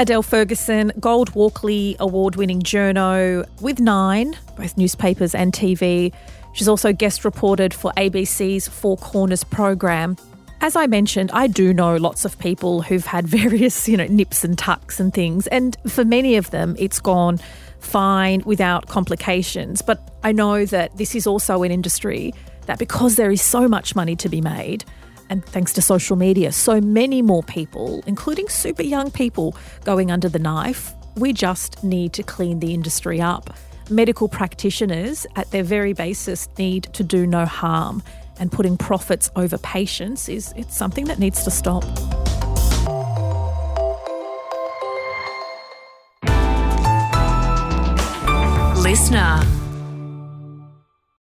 Adele 0.00 0.22
Ferguson, 0.22 0.90
Gold 0.98 1.32
Walkley 1.36 1.94
award 2.00 2.34
winning 2.34 2.60
journo 2.62 3.46
with 3.60 3.78
Nine, 3.78 4.36
both 4.56 4.76
newspapers 4.76 5.36
and 5.36 5.52
TV. 5.52 6.12
She's 6.52 6.66
also 6.66 6.92
guest 6.92 7.24
reported 7.24 7.72
for 7.72 7.92
ABC's 7.96 8.66
Four 8.66 8.96
Corners 8.96 9.44
program. 9.44 10.16
As 10.60 10.74
I 10.74 10.88
mentioned, 10.88 11.30
I 11.32 11.46
do 11.46 11.72
know 11.72 11.96
lots 11.96 12.24
of 12.24 12.36
people 12.40 12.82
who've 12.82 13.06
had 13.06 13.26
various, 13.28 13.88
you 13.88 13.96
know, 13.96 14.06
nips 14.06 14.42
and 14.42 14.58
tucks 14.58 14.98
and 14.98 15.14
things, 15.14 15.46
and 15.46 15.76
for 15.86 16.04
many 16.04 16.34
of 16.36 16.50
them, 16.50 16.74
it's 16.76 16.98
gone 16.98 17.38
fine 17.78 18.42
without 18.44 18.88
complications. 18.88 19.80
But 19.80 20.16
I 20.24 20.32
know 20.32 20.64
that 20.66 20.96
this 20.96 21.14
is 21.14 21.26
also 21.26 21.62
an 21.62 21.70
industry 21.70 22.32
that 22.66 22.80
because 22.80 23.14
there 23.14 23.30
is 23.30 23.42
so 23.42 23.68
much 23.68 23.94
money 23.94 24.16
to 24.16 24.28
be 24.28 24.40
made, 24.40 24.84
and 25.30 25.44
thanks 25.44 25.72
to 25.74 25.82
social 25.82 26.16
media, 26.16 26.52
so 26.52 26.80
many 26.80 27.22
more 27.22 27.42
people, 27.42 28.02
including 28.06 28.48
super 28.48 28.82
young 28.82 29.10
people, 29.10 29.56
going 29.84 30.10
under 30.10 30.28
the 30.28 30.38
knife. 30.38 30.92
We 31.16 31.32
just 31.32 31.82
need 31.84 32.12
to 32.14 32.22
clean 32.22 32.60
the 32.60 32.74
industry 32.74 33.20
up. 33.20 33.56
Medical 33.90 34.28
practitioners, 34.28 35.26
at 35.36 35.50
their 35.50 35.62
very 35.62 35.92
basis, 35.92 36.48
need 36.58 36.84
to 36.94 37.04
do 37.04 37.26
no 37.26 37.44
harm, 37.46 38.02
and 38.38 38.50
putting 38.50 38.76
profits 38.76 39.30
over 39.36 39.58
patients 39.58 40.28
is 40.28 40.52
it's 40.56 40.76
something 40.76 41.04
that 41.04 41.18
needs 41.18 41.44
to 41.44 41.50
stop. 41.50 41.84
Listener. 48.76 49.63